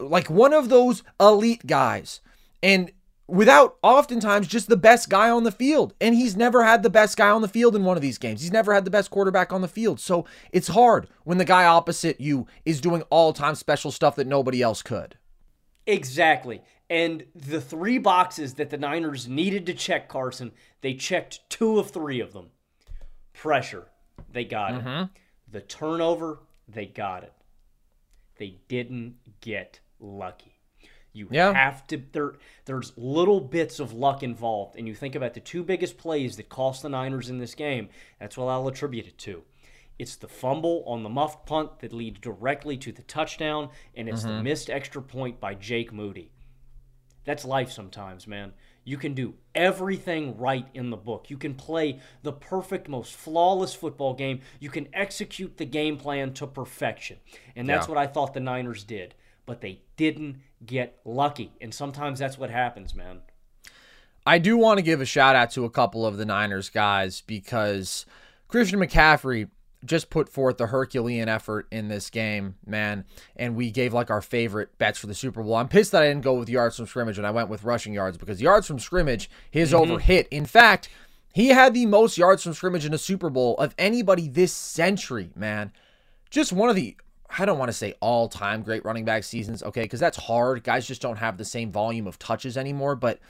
[0.00, 2.20] like one of those elite guys.
[2.62, 2.90] And
[3.28, 5.92] without oftentimes just the best guy on the field.
[6.00, 8.40] And he's never had the best guy on the field in one of these games.
[8.40, 10.00] He's never had the best quarterback on the field.
[10.00, 14.26] So it's hard when the guy opposite you is doing all time special stuff that
[14.26, 15.17] nobody else could.
[15.88, 16.60] Exactly.
[16.90, 21.90] And the three boxes that the Niners needed to check, Carson, they checked two of
[21.90, 22.50] three of them.
[23.32, 23.86] Pressure,
[24.30, 24.88] they got mm-hmm.
[25.04, 25.08] it.
[25.50, 27.32] The turnover, they got it.
[28.36, 30.54] They didn't get lucky.
[31.12, 31.52] You yeah.
[31.52, 32.34] have to there
[32.66, 34.76] there's little bits of luck involved.
[34.76, 37.88] And you think about the two biggest plays that cost the Niners in this game,
[38.20, 39.42] that's what I'll attribute it to.
[39.98, 44.22] It's the fumble on the muffed punt that leads directly to the touchdown, and it's
[44.22, 44.36] mm-hmm.
[44.36, 46.30] the missed extra point by Jake Moody.
[47.24, 48.52] That's life sometimes, man.
[48.84, 51.28] You can do everything right in the book.
[51.28, 54.40] You can play the perfect, most flawless football game.
[54.60, 57.18] You can execute the game plan to perfection.
[57.54, 57.94] And that's yeah.
[57.94, 59.14] what I thought the Niners did.
[59.44, 61.52] But they didn't get lucky.
[61.60, 63.20] And sometimes that's what happens, man.
[64.24, 67.22] I do want to give a shout out to a couple of the Niners guys
[67.26, 68.06] because
[68.46, 69.50] Christian McCaffrey
[69.84, 73.04] just put forth the Herculean effort in this game, man.
[73.36, 75.54] And we gave like our favorite bets for the Super Bowl.
[75.54, 77.92] I'm pissed that I didn't go with yards from scrimmage and I went with rushing
[77.92, 79.90] yards because yards from scrimmage, his mm-hmm.
[79.90, 80.26] over hit.
[80.30, 80.88] In fact,
[81.32, 85.30] he had the most yards from scrimmage in a Super Bowl of anybody this century,
[85.36, 85.72] man.
[86.30, 86.96] Just one of the,
[87.38, 90.64] I don't want to say all time great running back seasons, okay, because that's hard.
[90.64, 92.96] Guys just don't have the same volume of touches anymore.
[92.96, 93.20] But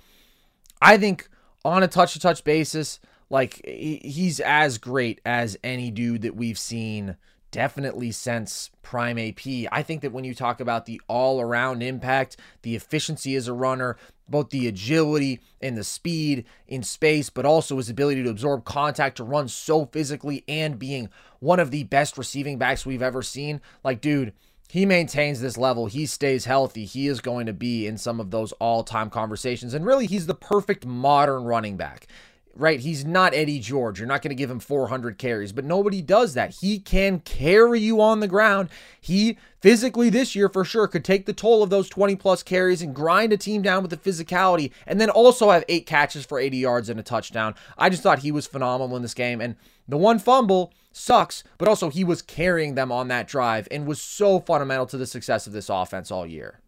[0.80, 1.28] I think
[1.64, 6.58] on a touch to touch basis, like he's as great as any dude that we've
[6.58, 7.16] seen
[7.50, 9.40] definitely since prime AP.
[9.72, 13.96] I think that when you talk about the all-around impact, the efficiency as a runner,
[14.28, 19.16] both the agility and the speed in space, but also his ability to absorb contact,
[19.16, 21.08] to run so physically, and being
[21.40, 23.60] one of the best receiving backs we've ever seen.
[23.82, 24.34] Like, dude,
[24.68, 28.30] he maintains this level, he stays healthy, he is going to be in some of
[28.30, 29.72] those all time conversations.
[29.72, 32.06] And really, he's the perfect modern running back
[32.54, 32.80] right?
[32.80, 33.98] He's not Eddie George.
[33.98, 36.56] You're not going to give him 400 carries, but nobody does that.
[36.60, 38.68] He can carry you on the ground.
[39.00, 42.82] He physically this year for sure could take the toll of those 20 plus carries
[42.82, 46.38] and grind a team down with the physicality and then also have eight catches for
[46.38, 47.54] 80 yards and a touchdown.
[47.76, 49.40] I just thought he was phenomenal in this game.
[49.40, 53.86] And the one fumble sucks, but also he was carrying them on that drive and
[53.86, 56.60] was so fundamental to the success of this offense all year.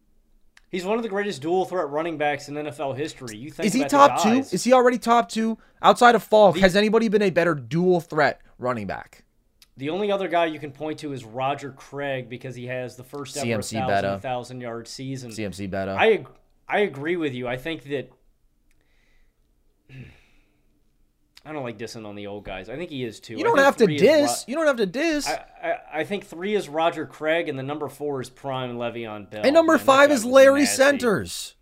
[0.70, 3.36] He's one of the greatest dual threat running backs in NFL history.
[3.36, 4.44] You think is he top two?
[4.52, 6.54] Is he already top two outside of Faulk?
[6.54, 9.24] The, has anybody been a better dual threat running back?
[9.76, 13.02] The only other guy you can point to is Roger Craig because he has the
[13.02, 15.30] first ever CMC thousand, thousand yard season.
[15.32, 15.96] CMC better.
[15.98, 16.24] I
[16.68, 17.48] I agree with you.
[17.48, 18.12] I think that
[21.44, 22.68] I don't like dissing on the old guys.
[22.68, 23.34] I think he is too.
[23.34, 24.30] You don't have to diss.
[24.30, 25.26] Ro- you don't have to diss.
[25.26, 29.30] I, I, I, think three is Roger Craig, and the number four is Prime Le'Veon
[29.30, 29.42] Bell.
[29.44, 31.54] And number Man, five is Larry Centers.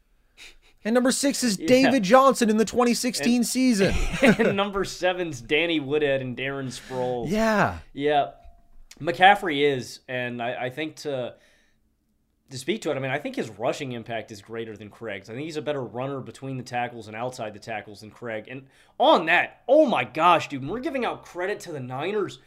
[0.85, 1.69] And number six is yeah.
[1.69, 3.95] David Johnson in the 2016 and, season.
[4.23, 7.31] and number seven's Danny Woodhead and Darren Sproles.
[7.31, 7.79] Yeah.
[7.93, 8.31] Yeah.
[9.01, 11.35] McCaffrey is, and I, I think to
[12.51, 15.29] to speak to it, I mean, I think his rushing impact is greater than Craig's.
[15.29, 18.47] I think he's a better runner between the tackles and outside the tackles than Craig.
[18.49, 18.67] And
[18.99, 22.39] on that, oh my gosh, dude, we're giving out credit to the Niners.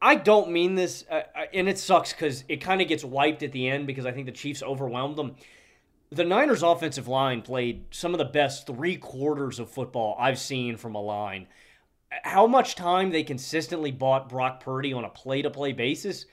[0.00, 3.42] I don't mean this, uh, uh and it sucks because it kind of gets wiped
[3.42, 5.34] at the end because I think the Chiefs overwhelmed them.
[6.10, 10.76] The Niners' offensive line played some of the best three quarters of football I've seen
[10.76, 11.48] from a line.
[12.22, 16.26] How much time they consistently bought Brock Purdy on a play to play basis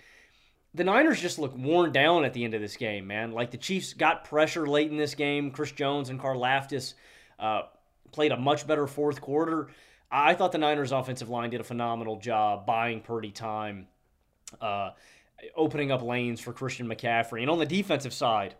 [0.73, 3.31] the Niners just look worn down at the end of this game, man.
[3.31, 5.51] Like the Chiefs got pressure late in this game.
[5.51, 6.95] Chris Jones and Karlaftis
[7.39, 7.63] uh,
[8.11, 9.69] played a much better fourth quarter.
[10.11, 13.87] I thought the Niners' offensive line did a phenomenal job buying Purdy time,
[14.61, 14.91] uh,
[15.55, 17.41] opening up lanes for Christian McCaffrey.
[17.41, 18.55] And on the defensive side,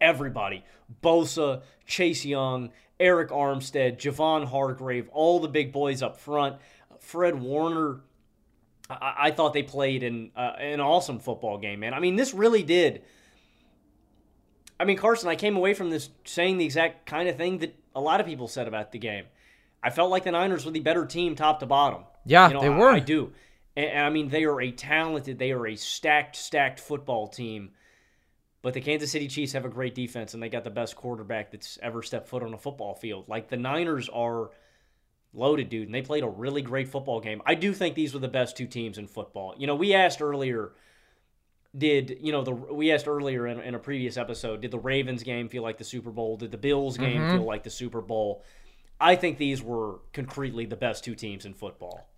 [0.00, 0.64] everybody
[1.02, 6.56] Bosa, Chase Young, Arik Armstead, Javon Hargrave, all the big boys up front,
[7.00, 8.00] Fred Warner
[8.90, 11.94] I, I thought they played an uh, an awesome football game, man.
[11.94, 13.02] I mean, this really did.
[14.78, 17.76] I mean, Carson, I came away from this saying the exact kind of thing that
[17.94, 19.26] a lot of people said about the game.
[19.82, 22.04] I felt like the Niners were the better team, top to bottom.
[22.24, 22.90] Yeah, you know, they were.
[22.90, 23.32] I, I do,
[23.76, 27.70] and, and I mean, they are a talented, they are a stacked, stacked football team.
[28.62, 31.50] But the Kansas City Chiefs have a great defense, and they got the best quarterback
[31.50, 33.24] that's ever stepped foot on a football field.
[33.26, 34.50] Like the Niners are
[35.32, 37.40] loaded, dude, and they played a really great football game.
[37.46, 39.54] I do think these were the best two teams in football.
[39.56, 40.72] You know, we asked earlier
[41.76, 45.22] did you know the we asked earlier in, in a previous episode did the ravens
[45.22, 47.32] game feel like the super bowl did the bills game Mhm.
[47.36, 48.42] feel like the super bowl
[49.00, 52.08] i think these were concretely the best two teams in football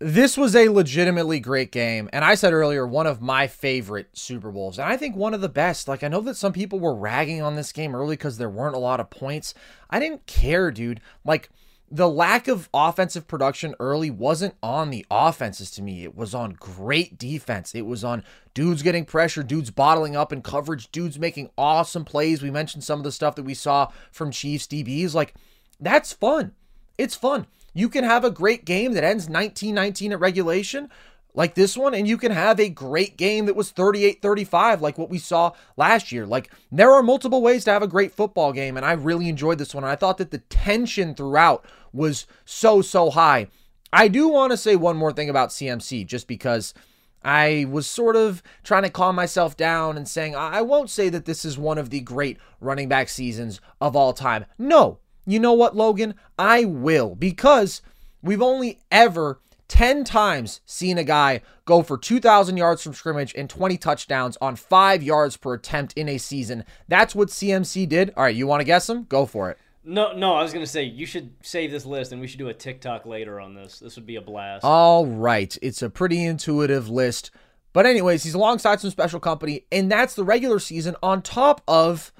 [0.00, 2.08] This was a legitimately great game.
[2.12, 4.78] And I said earlier, one of my favorite Super Bowls.
[4.78, 5.88] And I think one of the best.
[5.88, 8.76] Like, I know that some people were ragging on this game early because there weren't
[8.76, 9.54] a lot of points.
[9.90, 11.00] I didn't care, dude.
[11.24, 11.50] Like,
[11.90, 16.04] the lack of offensive production early wasn't on the offenses to me.
[16.04, 17.74] It was on great defense.
[17.74, 22.42] It was on dudes getting pressure, dudes bottling up in coverage, dudes making awesome plays.
[22.42, 25.14] We mentioned some of the stuff that we saw from Chiefs DBs.
[25.14, 25.34] Like,
[25.80, 26.52] that's fun.
[26.98, 27.46] It's fun.
[27.72, 30.90] You can have a great game that ends 19 19 at regulation,
[31.38, 34.98] like this one, and you can have a great game that was 38 35, like
[34.98, 36.26] what we saw last year.
[36.26, 39.58] Like, there are multiple ways to have a great football game, and I really enjoyed
[39.58, 39.84] this one.
[39.84, 43.46] And I thought that the tension throughout was so, so high.
[43.92, 46.74] I do want to say one more thing about CMC, just because
[47.22, 51.08] I was sort of trying to calm myself down and saying, I I won't say
[51.08, 54.44] that this is one of the great running back seasons of all time.
[54.58, 56.16] No, you know what, Logan?
[56.36, 57.80] I will, because
[58.22, 59.38] we've only ever
[59.68, 64.56] 10 times seen a guy go for 2,000 yards from scrimmage and 20 touchdowns on
[64.56, 66.64] five yards per attempt in a season.
[66.88, 68.12] That's what CMC did.
[68.16, 69.04] All right, you want to guess him?
[69.04, 69.58] Go for it.
[69.84, 72.48] no no i was gonna say you should save this list and we should do
[72.48, 75.56] a tiktok later on this this would be a blast All right.
[75.62, 77.30] It's a pretty intuitive list.
[77.74, 82.12] But, anyways, he's alongside some special company, and that's the regular season on top of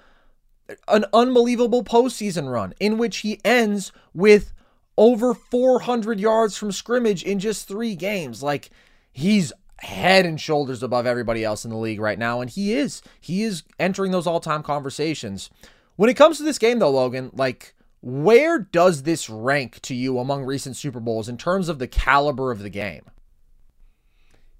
[0.86, 4.52] an unbelievable postseason run in which he ends with
[4.98, 8.42] over 400 yards from scrimmage in just three games.
[8.42, 8.68] Like,
[9.10, 13.00] he's head and shoulders above everybody else in the league right now, and he is.
[13.20, 15.48] He is entering those all time conversations.
[15.96, 20.18] When it comes to this game, though, Logan, like, where does this rank to you
[20.18, 23.04] among recent Super Bowls in terms of the caliber of the game?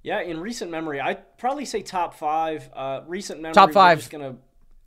[0.05, 4.09] yeah in recent memory i'd probably say top five uh recent memory Top five.
[4.11, 4.37] gonna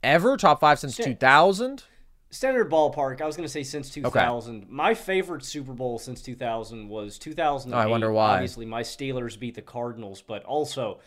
[0.02, 0.36] Ever?
[0.36, 1.84] Top five since 2000?
[2.32, 3.20] Standard ballpark.
[3.20, 4.70] I was going to say since 2000.
[4.70, 7.76] My favorite Super Bowl since 2000 was 2008.
[7.76, 8.32] Oh, I wonder why.
[8.32, 10.98] Obviously, my Steelers beat the Cardinals, but also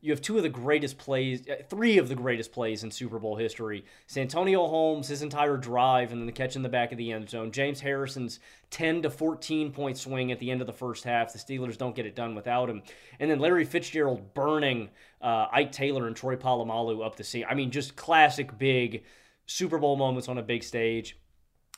[0.00, 3.20] you have two of the greatest plays, uh, three of the greatest plays in Super
[3.20, 3.84] Bowl history.
[4.08, 7.30] Santonio Holmes, his entire drive, and then the catch in the back of the end
[7.30, 7.52] zone.
[7.52, 11.32] James Harrison's 10 to 14 point swing at the end of the first half.
[11.32, 12.82] The Steelers don't get it done without him.
[13.20, 17.46] And then Larry Fitzgerald burning uh, Ike Taylor and Troy Polamalu up the seam.
[17.48, 19.04] I mean, just classic big
[19.52, 21.18] Super Bowl moments on a big stage.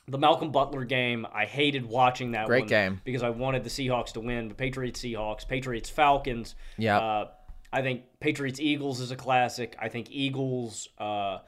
[0.07, 3.01] The Malcolm Butler game, I hated watching that Great one game.
[3.03, 6.53] because I wanted the Seahawks to win, but Patriots Seahawks, Patriots Falcons.
[6.77, 6.99] Yeah.
[6.99, 7.27] Uh,
[7.73, 9.75] I think Patriots Eagles is a classic.
[9.79, 11.39] I think Eagles uh,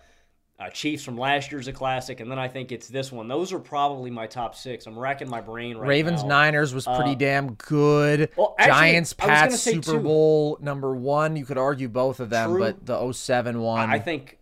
[0.59, 3.27] uh, Chiefs from last year's a classic, and then I think it's this one.
[3.27, 4.87] Those are probably my top six.
[4.87, 5.89] I'm racking my brain right now.
[5.89, 6.29] Ravens now.
[6.29, 8.31] Niners was pretty Uh, damn good.
[8.35, 9.99] well, actually, Giants Pats Super two.
[9.99, 11.35] Bowl number one.
[11.35, 12.59] You could argue both of them, True.
[12.59, 13.87] but the 07 one.
[13.91, 14.36] I think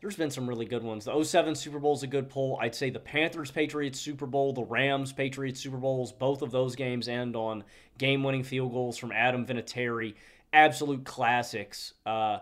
[0.00, 1.04] there's been some really good ones.
[1.04, 2.58] The 07 Super Bowl is a good poll.
[2.60, 6.74] I'd say the Panthers Patriots Super Bowl, the Rams Patriots Super Bowls, both of those
[6.74, 7.64] games end on
[7.98, 10.14] game winning field goals from Adam Vinatieri.
[10.52, 11.94] Absolute classics.
[12.06, 12.38] Uh,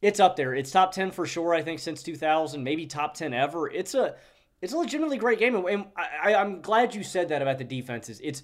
[0.00, 0.54] it's up there.
[0.54, 3.70] It's top 10 for sure, I think, since 2000, maybe top 10 ever.
[3.70, 4.14] It's a
[4.62, 5.54] it's a legitimately great game.
[5.54, 8.20] And I, I, I'm glad you said that about the defenses.
[8.24, 8.42] It's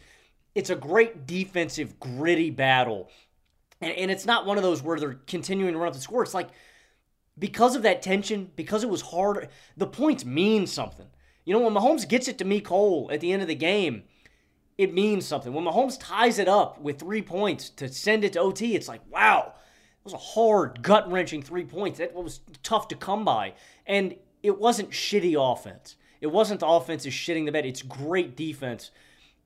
[0.54, 3.08] it's a great defensive, gritty battle.
[3.80, 6.22] And, and it's not one of those where they're continuing to run up the score.
[6.22, 6.50] It's like
[7.42, 11.08] because of that tension, because it was hard, the points mean something.
[11.44, 14.04] You know, when Mahomes gets it to Mecole at the end of the game,
[14.78, 15.52] it means something.
[15.52, 19.00] When Mahomes ties it up with three points to send it to OT, it's like,
[19.10, 21.98] wow, it was a hard, gut wrenching three points.
[21.98, 23.54] That was tough to come by.
[23.88, 24.14] And
[24.44, 25.96] it wasn't shitty offense.
[26.20, 27.66] It wasn't the offense is shitting the bed.
[27.66, 28.92] It's great defense.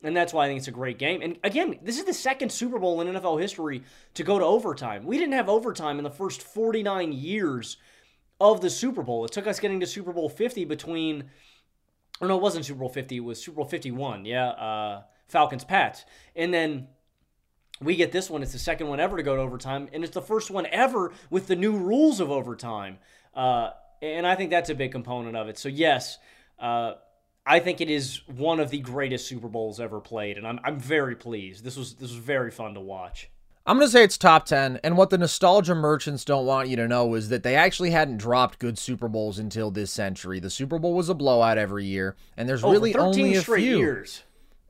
[0.03, 1.22] And that's why I think it's a great game.
[1.22, 3.82] And again, this is the second Super Bowl in NFL history
[4.14, 5.05] to go to overtime.
[5.05, 7.78] We didn't have overtime in the first 49 years
[8.40, 9.24] of the Super Bowl.
[9.24, 11.24] It took us getting to Super Bowl 50 between,
[12.20, 14.26] or no, it wasn't Super Bowl 50, it was Super Bowl 51.
[14.26, 16.05] Yeah, uh, Falcons Pats.
[16.34, 16.88] And then
[17.80, 18.42] we get this one.
[18.42, 21.12] It's the second one ever to go to overtime, and it's the first one ever
[21.30, 22.99] with the new rules of overtime.
[23.34, 23.70] Uh,
[24.03, 25.59] and I think that's a big component of it.
[25.59, 26.18] So, yes,
[26.59, 26.94] uh,
[27.47, 30.78] I think it is one of the greatest Super Bowls ever played, and I'm, I'm
[30.80, 31.64] very pleased.
[31.64, 33.30] This was this was very fun to watch.
[33.68, 34.78] I'm going to say it's top 10.
[34.84, 38.18] And what the nostalgia merchants don't want you to know is that they actually hadn't
[38.18, 40.38] dropped good Super Bowls until this century.
[40.38, 43.62] The Super Bowl was a blowout every year, and there's Oh, really only a straight
[43.62, 43.78] few.
[43.78, 44.22] years.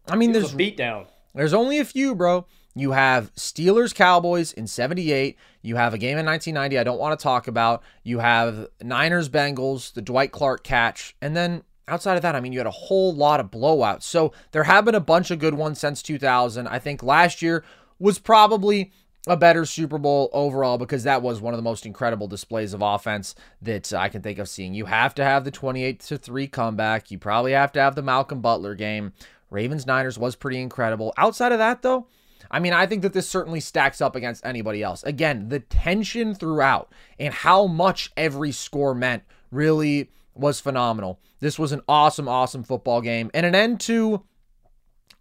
[0.08, 1.08] I mean, there's a beatdown.
[1.34, 2.46] There's only a few, bro.
[2.74, 5.36] You have Steelers Cowboys in 78.
[5.60, 7.82] You have a game in 1990 I don't want to talk about.
[8.02, 11.14] You have Niners Bengals, the Dwight Clark catch.
[11.20, 14.02] And then outside of that, I mean, you had a whole lot of blowouts.
[14.02, 16.66] So there have been a bunch of good ones since 2000.
[16.66, 17.64] I think last year
[17.98, 18.92] was probably
[19.28, 22.82] a better Super Bowl overall because that was one of the most incredible displays of
[22.82, 24.74] offense that I can think of seeing.
[24.74, 27.10] You have to have the 28 to 3 comeback.
[27.10, 29.12] You probably have to have the Malcolm Butler game.
[29.50, 31.12] Ravens Niners was pretty incredible.
[31.16, 32.06] Outside of that though,
[32.50, 35.02] I mean, I think that this certainly stacks up against anybody else.
[35.02, 41.20] Again, the tension throughout and how much every score meant really was phenomenal.
[41.40, 44.22] This was an awesome, awesome football game and an end to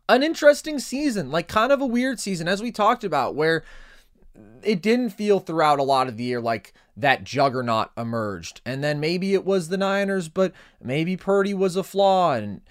[0.08, 3.64] an interesting season, like kind of a weird season, as we talked about, where
[4.64, 8.62] it didn't feel throughout a lot of the year like that juggernaut emerged.
[8.66, 12.34] And then maybe it was the Niners, but maybe Purdy was a flaw.
[12.34, 12.62] And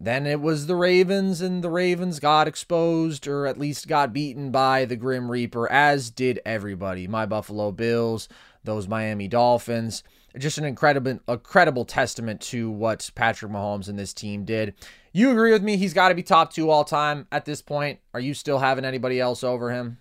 [0.00, 4.50] then it was the Ravens, and the Ravens got exposed or at least got beaten
[4.50, 7.06] by the Grim Reaper, as did everybody.
[7.08, 8.28] My Buffalo Bills,
[8.62, 10.02] those Miami Dolphins.
[10.36, 14.74] Just an incredible, incredible testament to what Patrick Mahomes and this team did.
[15.12, 15.76] You agree with me?
[15.76, 18.00] He's got to be top two all time at this point.
[18.12, 19.98] Are you still having anybody else over him?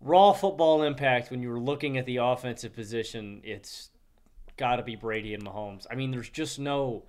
[0.00, 3.90] raw football impact when you were looking at the offensive position, it's
[4.56, 5.86] got to be Brady and Mahomes.
[5.90, 7.04] I mean, there's just no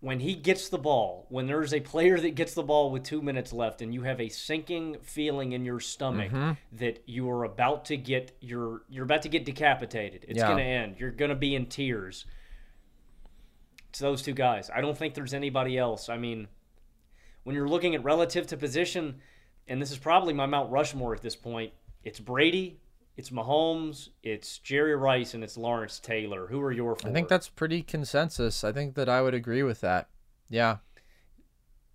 [0.00, 3.20] when he gets the ball, when there's a player that gets the ball with two
[3.20, 6.52] minutes left, and you have a sinking feeling in your stomach mm-hmm.
[6.72, 10.24] that you are about to get your you're about to get decapitated.
[10.28, 10.46] It's yeah.
[10.46, 10.96] going to end.
[10.98, 12.26] You're going to be in tears.
[13.88, 14.70] It's those two guys.
[14.72, 16.08] I don't think there's anybody else.
[16.08, 16.46] I mean,
[17.42, 19.20] when you're looking at relative to position,
[19.66, 21.72] and this is probably my Mount Rushmore at this point.
[22.04, 22.78] It's Brady,
[23.18, 26.46] it's Mahomes, it's Jerry Rice, and it's Lawrence Taylor.
[26.46, 27.10] Who are your four?
[27.10, 28.62] I think that's pretty consensus.
[28.62, 30.08] I think that I would agree with that.
[30.48, 30.76] Yeah.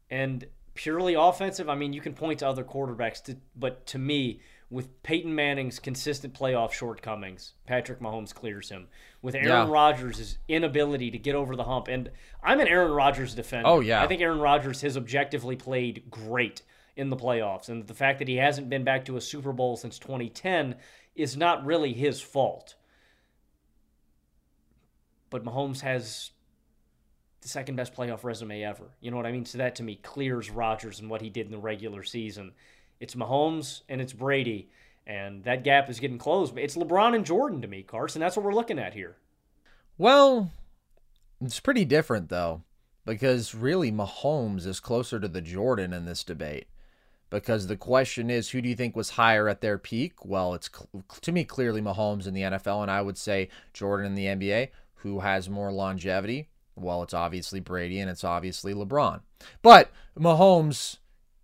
[0.10, 4.42] And purely offensive, I mean, you can point to other quarterbacks, to, but to me,
[4.70, 8.88] with Peyton Manning's consistent playoff shortcomings, Patrick Mahomes clears him.
[9.22, 9.70] With Aaron yeah.
[9.70, 12.12] Rodgers' inability to get over the hump, and
[12.44, 13.70] I'm an Aaron Rodgers defender.
[13.70, 16.64] Oh yeah, I think Aaron Rodgers has objectively played great
[16.96, 17.70] in the playoffs.
[17.70, 20.76] And the fact that he hasn't been back to a Super Bowl since 2010
[21.16, 22.76] is not really his fault.
[25.30, 26.32] But Mahomes has
[27.42, 28.96] the second best playoff resume ever.
[29.02, 29.46] You know what I mean?
[29.46, 32.54] So that to me clears Rodgers and what he did in the regular season.
[33.00, 34.70] It's Mahomes and it's Brady,
[35.06, 36.58] and that gap is getting closed.
[36.58, 38.22] It's LeBron and Jordan to me, Carson.
[38.22, 39.18] That's what we're looking at here.
[39.98, 40.52] Well,
[41.42, 42.64] it's pretty different though,
[43.06, 46.68] because really Mahomes is closer to the Jordan in this debate
[47.34, 50.24] because the question is who do you think was higher at their peak?
[50.24, 50.70] Well, it's
[51.22, 54.70] to me clearly Mahomes in the NFL, and I would say Jordan in the NBA.
[54.98, 56.50] Who has more longevity?
[56.76, 59.22] Well, it's obviously Brady and it's obviously LeBron.
[59.62, 60.98] But Mahomes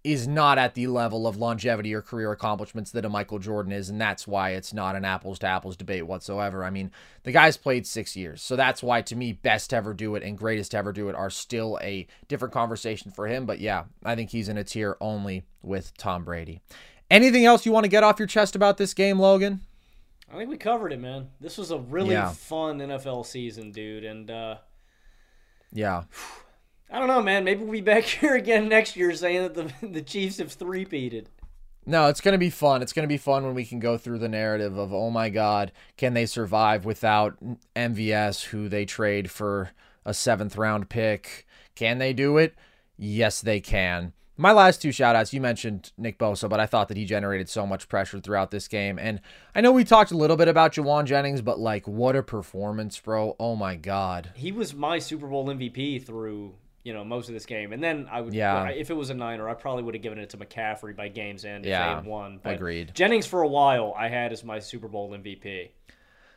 [0.04, 3.90] is not at the level of longevity or career accomplishments that a Michael Jordan is,
[3.90, 6.64] and that's why it's not an apples to apples debate whatsoever.
[6.64, 6.92] I mean,
[7.24, 10.24] the guy's played six years, so that's why to me, best to ever do it
[10.24, 13.46] and greatest to ever do it are still a different conversation for him.
[13.46, 16.62] But yeah, I think he's in a tier only with Tom Brady.
[17.12, 19.62] Anything else you want to get off your chest about this game, Logan?
[20.32, 21.30] I think we covered it, man.
[21.42, 22.30] This was a really yeah.
[22.30, 24.58] fun NFL season, dude, and uh
[25.74, 26.04] yeah.
[26.92, 27.44] I don't know, man.
[27.44, 31.26] Maybe we'll be back here again next year saying that the the Chiefs have three-peated.
[31.86, 32.84] No, it's going to be fun.
[32.84, 35.30] It's going to be fun when we can go through the narrative of, oh my
[35.30, 37.36] God, can they survive without
[37.76, 39.72] MVS, who they trade for
[40.06, 41.48] a seventh round pick?
[41.74, 42.54] Can they do it?
[42.96, 44.14] Yes, they can.
[44.38, 47.66] My last two shoutouts, you mentioned Nick Bosa, but I thought that he generated so
[47.66, 49.00] much pressure throughout this game.
[49.00, 49.20] And
[49.56, 53.00] I know we talked a little bit about Jauan Jennings, but like, what a performance,
[53.00, 53.36] bro.
[53.40, 54.32] Oh my God.
[54.36, 56.54] He was my Super Bowl MVP through
[56.90, 57.72] you know most of this game.
[57.72, 58.68] And then I would, yeah.
[58.70, 61.46] if it was a Niner, I probably would have given it to McCaffrey by game's
[61.46, 62.40] end if yeah, they had won.
[62.42, 62.96] But agreed.
[62.96, 65.70] Jennings for a while I had as my Super Bowl MVP.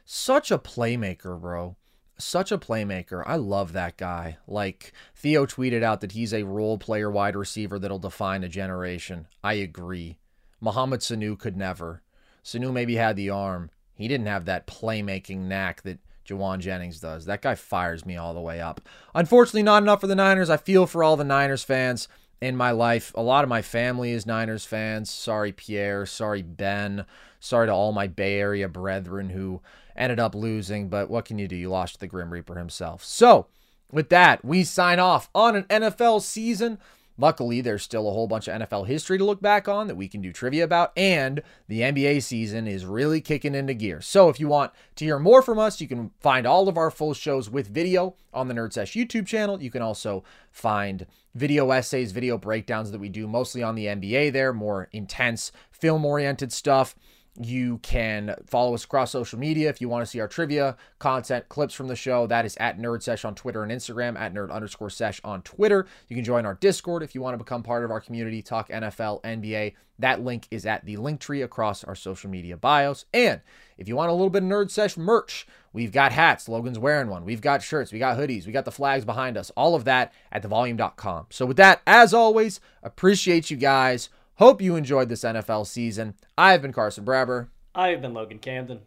[0.05, 1.77] Such a playmaker, bro.
[2.19, 3.23] Such a playmaker.
[3.25, 4.37] I love that guy.
[4.47, 9.29] Like Theo tweeted out that he's a role player wide receiver that'll define a generation.
[9.43, 10.19] I agree.
[10.61, 12.03] Mohamed Sanu could never.
[12.45, 13.71] Sanu maybe had the arm.
[13.95, 16.01] He didn't have that playmaking knack that
[16.33, 17.27] Jauan Jennings does.
[17.27, 18.81] That guy fires me all the way up.
[19.15, 20.51] Unfortunately, not enough for the Niners.
[20.51, 22.09] I feel for all the Niners fans
[22.41, 23.13] in my life.
[23.15, 25.11] A lot of my family is Niners fans.
[25.11, 26.07] Sorry, Pierre.
[26.07, 27.07] Sorry, Ben.
[27.39, 29.61] Sorry to all my Bay Area brethren who
[29.97, 30.89] ended up losing.
[30.89, 31.57] But what can you do?
[31.57, 33.05] You lost to the Grim Reaper himself.
[33.05, 33.47] So,
[33.91, 36.79] with that, we sign off on an NFL season.
[37.19, 40.09] Luckily, there's still a whole bunch of NFL history to look back on that we
[40.09, 44.01] can do trivia about, and the NBA season is really kicking into gear.
[44.01, 46.91] So, if you want to hear more from us, you can find all of our
[46.91, 49.63] full shows with video on the Nerd Sesh YouTube channel.
[49.63, 54.33] You can also find video essays, video breakdowns that we do mostly on the NBA
[54.33, 56.95] there, more intense film oriented stuff.
[57.41, 61.49] You can follow us across social media if you want to see our trivia content,
[61.49, 62.27] clips from the show.
[62.27, 65.87] That is at Nerd Sesh on Twitter and Instagram, at Nerd underscore Sesh on Twitter.
[66.09, 68.69] You can join our Discord if you want to become part of our community, talk
[68.69, 69.73] NFL, NBA.
[69.99, 73.07] That link is at the link tree across our social media bios.
[73.15, 73.41] And
[73.79, 76.51] if you want a little bit of Nerd Sesh merch, we've got hats.
[76.51, 77.25] Logan's wearing one.
[77.25, 77.93] We've got shirts.
[77.93, 78.45] We got hoodies.
[78.45, 79.51] We got the flags behind us.
[79.57, 81.29] All of that at thevolume.com.
[81.31, 84.11] So with that, as always, appreciate you guys.
[84.37, 86.15] Hope you enjoyed this NFL season.
[86.39, 87.49] I've been Carson Breber.
[87.75, 88.81] I've been Logan Camden.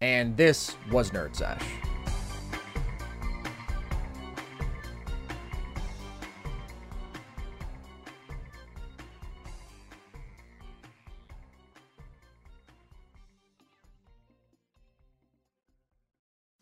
[0.00, 1.62] And this was Nerd Sesh.